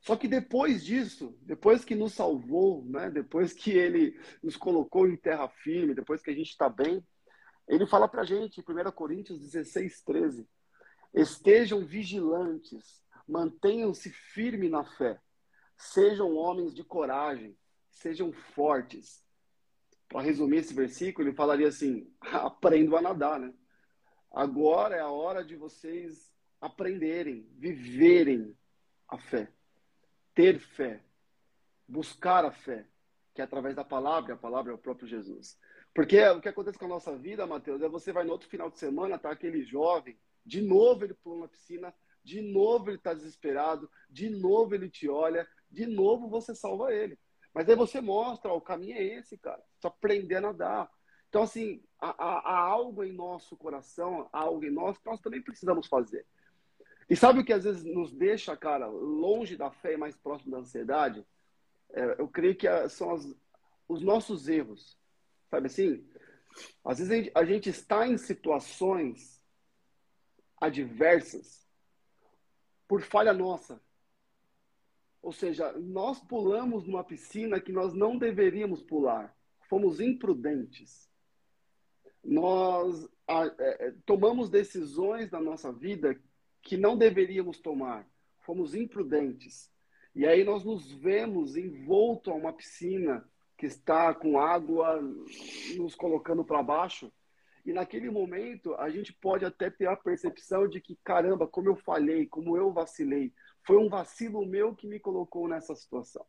Só 0.00 0.16
que 0.16 0.28
depois 0.28 0.84
disso, 0.84 1.36
depois 1.42 1.84
que 1.84 1.94
nos 1.94 2.12
salvou, 2.12 2.84
né? 2.84 3.10
depois 3.10 3.52
que 3.52 3.72
Ele 3.72 4.18
nos 4.42 4.56
colocou 4.56 5.08
em 5.08 5.16
terra 5.16 5.48
firme, 5.48 5.94
depois 5.94 6.22
que 6.22 6.30
a 6.30 6.34
gente 6.34 6.50
está 6.50 6.68
bem, 6.68 7.02
ele 7.66 7.86
fala 7.86 8.06
para 8.06 8.22
a 8.22 8.24
gente, 8.24 8.60
em 8.60 8.62
1 8.62 8.92
Coríntios 8.92 9.38
16, 9.40 10.02
13: 10.02 10.46
Estejam 11.14 11.84
vigilantes, 11.84 13.02
mantenham-se 13.26 14.10
firmes 14.10 14.70
na 14.70 14.84
fé, 14.84 15.18
sejam 15.76 16.34
homens 16.36 16.74
de 16.74 16.84
coragem, 16.84 17.56
sejam 17.90 18.32
fortes. 18.32 19.24
Para 20.08 20.22
resumir 20.22 20.58
esse 20.58 20.74
versículo, 20.74 21.28
ele 21.28 21.36
falaria 21.36 21.68
assim: 21.68 22.12
aprendam 22.20 22.96
a 22.96 23.02
nadar, 23.02 23.40
né? 23.40 23.52
Agora 24.30 24.96
é 24.96 25.00
a 25.00 25.10
hora 25.10 25.44
de 25.44 25.56
vocês 25.56 26.32
aprenderem, 26.60 27.48
viverem 27.56 28.56
a 29.08 29.18
fé, 29.18 29.52
ter 30.34 30.58
fé, 30.58 31.04
buscar 31.86 32.44
a 32.44 32.50
fé, 32.50 32.88
que 33.34 33.40
é 33.40 33.44
através 33.44 33.76
da 33.76 33.84
palavra, 33.84 34.34
a 34.34 34.36
palavra 34.36 34.72
é 34.72 34.74
o 34.74 34.78
próprio 34.78 35.06
Jesus. 35.06 35.58
Porque 35.94 36.20
o 36.28 36.40
que 36.40 36.48
acontece 36.48 36.78
com 36.78 36.86
a 36.86 36.88
nossa 36.88 37.16
vida, 37.16 37.46
Mateus, 37.46 37.80
é 37.82 37.88
você 37.88 38.12
vai 38.12 38.24
no 38.24 38.32
outro 38.32 38.48
final 38.48 38.70
de 38.70 38.78
semana, 38.78 39.18
tá 39.18 39.30
aquele 39.30 39.62
jovem, 39.62 40.18
de 40.44 40.60
novo 40.60 41.04
ele 41.04 41.14
pula 41.14 41.42
na 41.42 41.48
piscina, 41.48 41.94
de 42.22 42.40
novo 42.40 42.90
ele 42.90 42.96
está 42.96 43.14
desesperado, 43.14 43.88
de 44.10 44.28
novo 44.30 44.74
ele 44.74 44.88
te 44.88 45.08
olha, 45.08 45.46
de 45.70 45.86
novo 45.86 46.28
você 46.28 46.54
salva 46.54 46.92
ele. 46.92 47.18
Mas 47.52 47.68
aí 47.68 47.76
você 47.76 48.00
mostra, 48.00 48.52
ó, 48.52 48.56
o 48.56 48.60
caminho 48.60 48.96
é 48.96 49.02
esse, 49.02 49.38
cara. 49.38 49.62
Só 49.80 49.88
aprender 49.88 50.36
a 50.36 50.40
nadar. 50.40 50.90
Então, 51.28 51.42
assim, 51.42 51.82
há, 52.00 52.10
há, 52.10 52.58
algo 52.58 53.04
em 53.04 53.12
nosso 53.12 53.56
coração, 53.56 54.28
há 54.32 54.40
algo 54.40 54.64
em 54.64 54.70
nós 54.70 54.98
que 54.98 55.06
nós 55.06 55.20
também 55.20 55.42
precisamos 55.42 55.86
fazer. 55.86 56.26
E 57.08 57.16
sabe 57.16 57.40
o 57.40 57.44
que 57.44 57.52
às 57.52 57.64
vezes 57.64 57.84
nos 57.84 58.12
deixa, 58.12 58.56
cara, 58.56 58.86
longe 58.86 59.56
da 59.56 59.70
fé 59.70 59.94
e 59.94 59.96
mais 59.96 60.16
próximo 60.16 60.52
da 60.52 60.58
ansiedade? 60.58 61.24
É, 61.92 62.20
eu 62.20 62.28
creio 62.28 62.56
que 62.56 62.66
são 62.88 63.12
as, 63.12 63.36
os 63.88 64.02
nossos 64.02 64.48
erros. 64.48 64.98
Sabe 65.50 65.66
assim? 65.66 66.04
Às 66.84 66.98
vezes 66.98 67.12
a 67.12 67.16
gente, 67.16 67.32
a 67.34 67.44
gente 67.44 67.68
está 67.68 68.06
em 68.06 68.16
situações 68.16 69.42
adversas 70.60 71.64
por 72.88 73.02
falha 73.02 73.32
nossa. 73.32 73.80
Ou 75.24 75.32
seja, 75.32 75.72
nós 75.72 76.20
pulamos 76.20 76.86
numa 76.86 77.02
piscina 77.02 77.58
que 77.58 77.72
nós 77.72 77.94
não 77.94 78.18
deveríamos 78.18 78.82
pular. 78.82 79.34
Fomos 79.70 79.98
imprudentes. 79.98 81.08
Nós 82.22 83.08
a, 83.26 83.46
é, 83.58 83.86
é 83.86 83.94
tomamos 84.04 84.50
decisões 84.50 85.30
na 85.30 85.40
nossa 85.40 85.72
vida 85.72 86.20
que 86.60 86.76
não 86.76 86.94
deveríamos 86.94 87.58
tomar. 87.58 88.06
Fomos 88.40 88.74
imprudentes. 88.74 89.72
E 90.14 90.26
aí 90.26 90.44
nós 90.44 90.62
nos 90.62 90.92
vemos 90.92 91.56
envolto 91.56 92.30
a 92.30 92.34
uma 92.34 92.52
piscina 92.52 93.26
que 93.56 93.64
está 93.64 94.12
com 94.12 94.38
água 94.38 95.00
nos 95.74 95.94
colocando 95.94 96.44
para 96.44 96.62
baixo. 96.62 97.10
E 97.64 97.72
naquele 97.72 98.10
momento, 98.10 98.74
a 98.74 98.90
gente 98.90 99.10
pode 99.10 99.46
até 99.46 99.70
ter 99.70 99.86
a 99.86 99.96
percepção 99.96 100.68
de 100.68 100.82
que, 100.82 100.98
caramba, 101.02 101.46
como 101.46 101.70
eu 101.70 101.76
falhei, 101.76 102.26
como 102.26 102.58
eu 102.58 102.70
vacilei. 102.70 103.32
Foi 103.66 103.76
um 103.76 103.88
vacilo 103.88 104.46
meu 104.46 104.74
que 104.74 104.86
me 104.86 105.00
colocou 105.00 105.48
nessa 105.48 105.74
situação. 105.74 106.24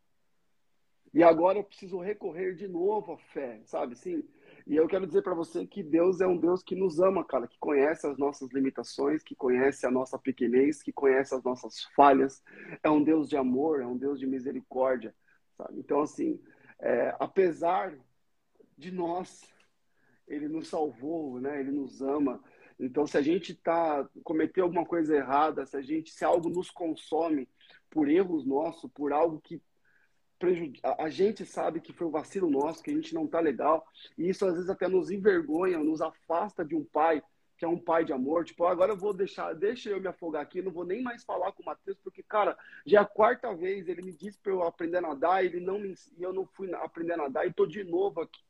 E 1.13 1.23
agora 1.23 1.57
eu 1.57 1.63
preciso 1.63 1.99
recorrer 1.99 2.55
de 2.55 2.67
novo 2.67 3.13
à 3.13 3.17
fé, 3.17 3.61
sabe? 3.63 3.95
Sim. 3.95 4.21
E 4.67 4.75
eu 4.75 4.85
quero 4.85 5.07
dizer 5.07 5.21
para 5.21 5.33
você 5.33 5.65
que 5.65 5.81
Deus 5.81 6.19
é 6.19 6.27
um 6.27 6.37
Deus 6.37 6.61
que 6.61 6.75
nos 6.75 6.99
ama, 6.99 7.23
cara, 7.23 7.47
que 7.47 7.57
conhece 7.57 8.05
as 8.05 8.17
nossas 8.17 8.51
limitações, 8.51 9.23
que 9.23 9.33
conhece 9.33 9.85
a 9.85 9.91
nossa 9.91 10.19
pequenez, 10.19 10.83
que 10.83 10.91
conhece 10.91 11.33
as 11.33 11.41
nossas 11.41 11.83
falhas. 11.95 12.43
É 12.83 12.89
um 12.89 13.01
Deus 13.01 13.29
de 13.29 13.37
amor, 13.37 13.81
é 13.81 13.85
um 13.85 13.97
Deus 13.97 14.19
de 14.19 14.27
misericórdia, 14.27 15.15
sabe? 15.55 15.79
Então, 15.79 16.01
assim, 16.01 16.37
é, 16.79 17.15
apesar 17.17 17.97
de 18.77 18.91
nós, 18.91 19.41
ele 20.27 20.49
nos 20.49 20.67
salvou, 20.67 21.39
né? 21.39 21.59
Ele 21.61 21.71
nos 21.71 22.01
ama. 22.01 22.43
Então, 22.79 23.07
se 23.07 23.17
a 23.17 23.21
gente 23.21 23.53
tá 23.55 24.07
cometeu 24.23 24.65
alguma 24.65 24.85
coisa 24.85 25.15
errada, 25.15 25.65
se 25.65 25.77
a 25.77 25.81
gente, 25.81 26.11
se 26.11 26.25
algo 26.25 26.49
nos 26.49 26.69
consome 26.69 27.47
por 27.89 28.09
erros 28.09 28.45
nossos, 28.45 28.91
por 28.91 29.13
algo 29.13 29.39
que 29.39 29.61
prejudica, 30.37 30.95
a 30.99 31.09
gente 31.09 31.45
sabe 31.45 31.79
que 31.79 31.93
foi 31.93 32.05
um 32.07 32.11
vacilo 32.11 32.49
nosso, 32.49 32.83
que 32.83 32.91
a 32.91 32.93
gente 32.93 33.13
não 33.13 33.25
tá 33.25 33.39
legal, 33.39 33.87
e 34.17 34.27
isso 34.27 34.45
às 34.45 34.55
vezes 34.55 34.69
até 34.69 34.87
nos 34.87 35.09
envergonha, 35.09 35.79
nos 35.79 36.01
afasta 36.01 36.65
de 36.65 36.75
um 36.75 36.83
pai 36.83 37.23
que 37.57 37.63
é 37.63 37.67
um 37.67 37.79
pai 37.79 38.03
de 38.03 38.11
amor, 38.11 38.43
tipo, 38.43 38.65
agora 38.65 38.91
eu 38.91 38.97
vou 38.97 39.13
deixar, 39.13 39.53
deixa 39.53 39.89
eu 39.89 40.01
me 40.01 40.07
afogar 40.07 40.41
aqui, 40.41 40.61
não 40.61 40.73
vou 40.73 40.83
nem 40.83 41.01
mais 41.01 41.23
falar 41.23 41.53
com 41.53 41.63
o 41.63 41.65
Matheus, 41.65 41.97
porque, 42.03 42.21
cara, 42.21 42.57
já 42.85 42.99
é 42.99 43.01
a 43.01 43.05
quarta 43.05 43.55
vez 43.55 43.87
ele 43.87 44.01
me 44.01 44.11
disse 44.11 44.37
para 44.37 44.51
eu 44.51 44.61
aprender 44.61 44.97
a 44.97 45.01
nadar, 45.01 45.45
ele 45.45 45.61
não 45.61 45.79
me, 45.79 45.95
e 46.17 46.21
eu 46.21 46.33
não 46.33 46.45
fui 46.45 46.73
aprender 46.73 47.13
a 47.13 47.17
nadar, 47.17 47.47
e 47.47 47.53
tô 47.53 47.65
de 47.65 47.81
novo 47.85 48.19
aqui. 48.19 48.41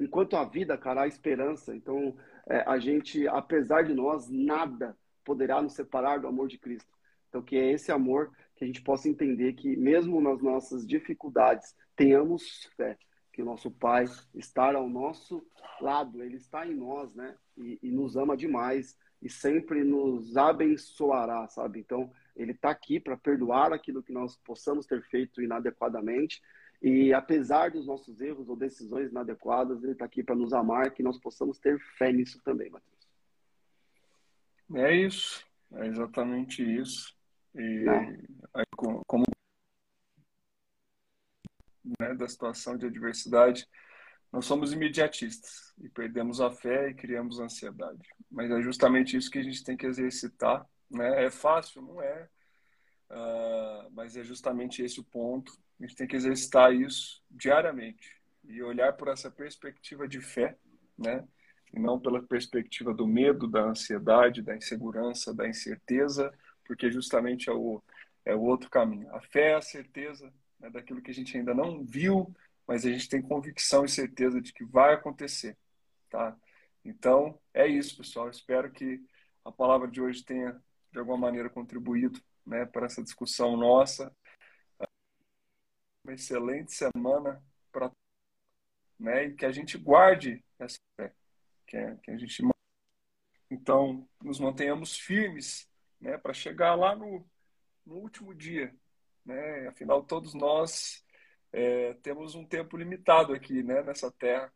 Enquanto 0.00 0.34
a 0.34 0.44
vida, 0.44 0.78
cara, 0.78 1.02
há 1.02 1.06
esperança. 1.06 1.76
Então, 1.76 2.16
é, 2.48 2.60
a 2.66 2.78
gente, 2.78 3.26
apesar 3.28 3.82
de 3.82 3.94
nós, 3.94 4.28
nada 4.28 4.96
poderá 5.24 5.60
nos 5.62 5.74
separar 5.74 6.20
do 6.20 6.26
amor 6.26 6.48
de 6.48 6.58
Cristo. 6.58 6.90
Então, 7.28 7.42
que 7.42 7.56
é 7.56 7.72
esse 7.72 7.92
amor 7.92 8.32
que 8.56 8.64
a 8.64 8.66
gente 8.66 8.82
possa 8.82 9.08
entender 9.08 9.52
que, 9.54 9.76
mesmo 9.76 10.20
nas 10.20 10.42
nossas 10.42 10.86
dificuldades, 10.86 11.74
tenhamos 11.94 12.68
fé, 12.76 12.98
que 13.32 13.40
o 13.40 13.44
nosso 13.44 13.70
Pai 13.70 14.04
está 14.34 14.74
ao 14.74 14.88
nosso 14.88 15.46
lado, 15.80 16.22
Ele 16.22 16.36
está 16.36 16.66
em 16.66 16.74
nós, 16.74 17.14
né? 17.14 17.36
E, 17.56 17.78
e 17.82 17.90
nos 17.90 18.16
ama 18.16 18.36
demais 18.36 18.96
e 19.22 19.28
sempre 19.28 19.84
nos 19.84 20.36
abençoará, 20.36 21.46
sabe? 21.48 21.78
Então, 21.78 22.10
Ele 22.34 22.52
está 22.52 22.70
aqui 22.70 22.98
para 22.98 23.16
perdoar 23.16 23.72
aquilo 23.72 24.02
que 24.02 24.12
nós 24.12 24.36
possamos 24.36 24.86
ter 24.86 25.02
feito 25.04 25.40
inadequadamente. 25.42 26.42
E 26.82 27.12
apesar 27.12 27.70
dos 27.70 27.86
nossos 27.86 28.20
erros 28.20 28.48
ou 28.48 28.56
decisões 28.56 29.10
inadequadas, 29.10 29.82
Ele 29.82 29.92
está 29.92 30.06
aqui 30.06 30.22
para 30.22 30.34
nos 30.34 30.52
amar, 30.52 30.90
que 30.92 31.02
nós 31.02 31.18
possamos 31.18 31.58
ter 31.58 31.78
fé 31.98 32.10
nisso 32.10 32.40
também, 32.42 32.70
Matheus. 32.70 32.90
É 34.74 34.94
isso, 34.94 35.46
é 35.72 35.86
exatamente 35.86 36.62
isso. 36.62 37.14
E 37.54 37.84
é. 37.88 38.64
como 39.06 39.24
né, 41.98 42.14
da 42.14 42.28
situação 42.28 42.76
de 42.76 42.86
adversidade, 42.86 43.68
nós 44.32 44.46
somos 44.46 44.72
imediatistas 44.72 45.74
e 45.82 45.88
perdemos 45.88 46.40
a 46.40 46.50
fé 46.50 46.90
e 46.90 46.94
criamos 46.94 47.40
ansiedade. 47.40 48.08
Mas 48.30 48.50
é 48.50 48.62
justamente 48.62 49.16
isso 49.16 49.30
que 49.30 49.38
a 49.38 49.42
gente 49.42 49.64
tem 49.64 49.76
que 49.76 49.86
exercitar. 49.86 50.64
Né? 50.88 51.24
É 51.24 51.30
fácil? 51.30 51.82
Não 51.82 52.00
é. 52.00 52.28
Uh, 53.10 53.90
mas 53.90 54.16
é 54.16 54.22
justamente 54.22 54.82
esse 54.82 55.00
o 55.00 55.04
ponto. 55.04 55.52
A 55.80 55.86
gente 55.86 55.96
tem 55.96 56.06
que 56.06 56.16
exercitar 56.16 56.74
isso 56.74 57.22
diariamente 57.30 58.20
e 58.44 58.62
olhar 58.62 58.92
por 58.92 59.08
essa 59.08 59.30
perspectiva 59.30 60.06
de 60.06 60.20
fé, 60.20 60.58
né? 60.98 61.26
E 61.72 61.78
não 61.80 61.98
pela 61.98 62.22
perspectiva 62.22 62.92
do 62.92 63.06
medo, 63.06 63.48
da 63.48 63.62
ansiedade, 63.62 64.42
da 64.42 64.54
insegurança, 64.54 65.32
da 65.32 65.48
incerteza, 65.48 66.32
porque 66.66 66.90
justamente 66.90 67.48
é 67.48 67.52
o, 67.52 67.82
é 68.24 68.34
o 68.34 68.42
outro 68.42 68.68
caminho. 68.68 69.12
A 69.14 69.20
fé 69.20 69.52
é 69.52 69.54
a 69.54 69.62
certeza 69.62 70.32
né, 70.58 70.68
daquilo 70.68 71.00
que 71.00 71.10
a 71.10 71.14
gente 71.14 71.36
ainda 71.36 71.54
não 71.54 71.82
viu, 71.82 72.34
mas 72.66 72.84
a 72.84 72.90
gente 72.90 73.08
tem 73.08 73.22
convicção 73.22 73.84
e 73.84 73.88
certeza 73.88 74.40
de 74.40 74.52
que 74.52 74.64
vai 74.64 74.94
acontecer, 74.94 75.56
tá? 76.10 76.36
Então, 76.84 77.38
é 77.54 77.66
isso, 77.66 77.96
pessoal. 77.96 78.28
espero 78.28 78.70
que 78.70 79.00
a 79.44 79.50
palavra 79.50 79.88
de 79.88 80.00
hoje 80.00 80.24
tenha, 80.24 80.60
de 80.92 80.98
alguma 80.98 81.16
maneira, 81.16 81.48
contribuído 81.48 82.20
né, 82.44 82.66
para 82.66 82.86
essa 82.86 83.02
discussão 83.02 83.56
nossa. 83.56 84.14
Uma 86.10 86.14
excelente 86.16 86.72
semana 86.72 87.40
para 87.70 87.88
né, 88.98 89.26
e 89.26 89.34
que 89.36 89.46
a 89.46 89.52
gente 89.52 89.78
guarde 89.78 90.44
essa 90.58 90.76
fé, 90.96 91.14
que, 91.64 91.76
é, 91.76 91.94
que 92.02 92.10
a 92.10 92.16
gente 92.18 92.42
então 93.48 94.08
nos 94.20 94.40
mantenhamos 94.40 94.98
firmes 94.98 95.70
né, 96.00 96.18
para 96.18 96.34
chegar 96.34 96.74
lá 96.74 96.96
no, 96.96 97.24
no 97.86 97.94
último 97.94 98.34
dia, 98.34 98.74
né? 99.24 99.68
Afinal, 99.68 100.02
todos 100.02 100.34
nós 100.34 101.06
é, 101.52 101.94
temos 102.02 102.34
um 102.34 102.44
tempo 102.44 102.76
limitado 102.76 103.32
aqui, 103.32 103.62
né, 103.62 103.80
nessa 103.80 104.10
terra, 104.10 104.52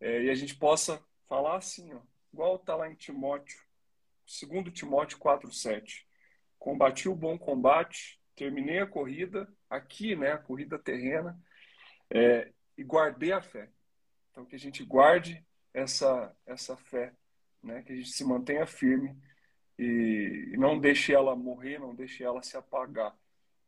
é, 0.00 0.22
e 0.22 0.30
a 0.30 0.34
gente 0.34 0.56
possa 0.56 1.04
falar 1.28 1.58
assim, 1.58 1.92
ó, 1.92 2.00
igual 2.32 2.56
está 2.56 2.74
lá 2.74 2.90
em 2.90 2.94
Timóteo, 2.94 3.60
2 4.24 4.72
Timóteo 4.72 5.18
4,7. 5.18 6.06
Combati 6.58 7.06
o 7.06 7.14
bom 7.14 7.38
combate, 7.38 8.15
terminei 8.36 8.78
a 8.78 8.86
corrida, 8.86 9.48
aqui, 9.68 10.14
né, 10.14 10.32
a 10.32 10.38
corrida 10.38 10.78
terrena, 10.78 11.38
é, 12.10 12.52
e 12.76 12.84
guardei 12.84 13.32
a 13.32 13.40
fé. 13.40 13.70
Então, 14.30 14.44
que 14.44 14.54
a 14.54 14.58
gente 14.58 14.84
guarde 14.84 15.44
essa, 15.72 16.34
essa 16.46 16.76
fé, 16.76 17.12
né, 17.62 17.82
que 17.82 17.92
a 17.92 17.96
gente 17.96 18.10
se 18.10 18.24
mantenha 18.24 18.66
firme 18.66 19.16
e, 19.78 20.50
e 20.52 20.56
não 20.56 20.78
deixe 20.78 21.12
ela 21.12 21.34
morrer, 21.34 21.78
não 21.78 21.94
deixe 21.94 22.22
ela 22.22 22.42
se 22.42 22.56
apagar, 22.56 23.16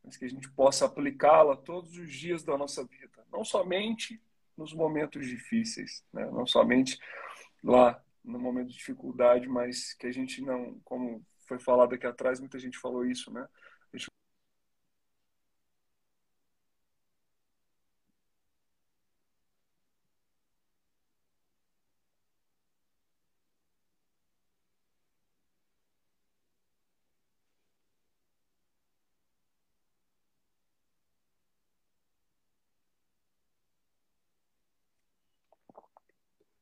mas 0.03 0.15
que 0.15 0.25
a 0.25 0.29
gente 0.29 0.49
possa 0.51 0.85
aplicá-la 0.85 1.55
todos 1.57 1.97
os 1.97 2.13
dias 2.13 2.43
da 2.43 2.57
nossa 2.57 2.85
vida, 2.85 3.25
não 3.31 3.43
somente 3.43 4.21
nos 4.55 4.73
momentos 4.73 5.27
difíceis, 5.27 6.05
né, 6.13 6.25
não 6.31 6.45
somente 6.45 6.99
lá 7.63 8.01
no 8.23 8.39
momento 8.39 8.67
de 8.69 8.75
dificuldade, 8.75 9.47
mas 9.47 9.93
que 9.93 10.07
a 10.07 10.11
gente 10.11 10.41
não, 10.41 10.79
como 10.83 11.25
foi 11.47 11.59
falado 11.59 11.95
aqui 11.95 12.05
atrás, 12.05 12.39
muita 12.39 12.59
gente 12.59 12.77
falou 12.77 13.05
isso, 13.05 13.31
né? 13.31 13.47
A 13.91 13.97
gente 13.97 14.09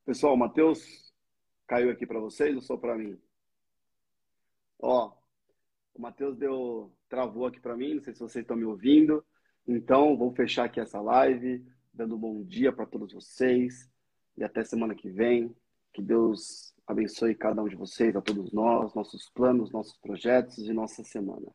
Pessoal, 0.08 0.36
o 0.36 0.38
Matheus 0.38 1.14
caiu 1.68 1.92
aqui 1.92 2.08
para 2.08 2.18
vocês 2.18 2.56
ou 2.56 2.62
só 2.62 2.78
para 2.78 2.98
mim? 2.98 3.20
Ó, 4.80 5.12
o 5.94 6.02
Matheus 6.02 6.38
deu, 6.38 6.94
travou 7.10 7.46
aqui 7.46 7.60
para 7.60 7.76
mim, 7.76 7.96
não 7.96 8.02
sei 8.02 8.14
se 8.14 8.22
vocês 8.22 8.44
estão 8.44 8.56
me 8.56 8.64
ouvindo. 8.64 9.22
Então, 9.68 10.16
vou 10.16 10.32
fechar 10.34 10.64
aqui 10.64 10.80
essa 10.80 11.02
live, 11.02 11.62
dando 11.94 12.16
um 12.16 12.20
bom 12.20 12.42
dia 12.42 12.72
para 12.72 12.86
todos 12.86 13.12
vocês 13.12 13.92
e 14.38 14.46
até 14.46 14.64
semana 14.64 14.96
que 14.96 15.10
vem. 15.10 15.54
Que 15.92 16.02
Deus 16.02 16.74
abençoe 16.88 17.36
cada 17.36 17.62
um 17.62 17.68
de 17.68 17.76
vocês, 17.76 18.16
a 18.16 18.22
todos 18.22 18.54
nós, 18.54 18.94
nossos 18.94 19.30
planos, 19.32 19.74
nossos 19.74 19.98
projetos 19.98 20.60
e 20.60 20.72
nossa 20.72 21.04
semana. 21.04 21.54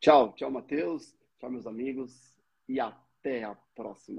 Tchau, 0.00 0.32
tchau, 0.32 0.50
Matheus, 0.50 1.14
tchau, 1.38 1.48
meus 1.48 1.64
amigos, 1.64 2.34
e 2.68 2.80
até 2.80 3.44
a 3.44 3.54
próxima. 3.72 4.12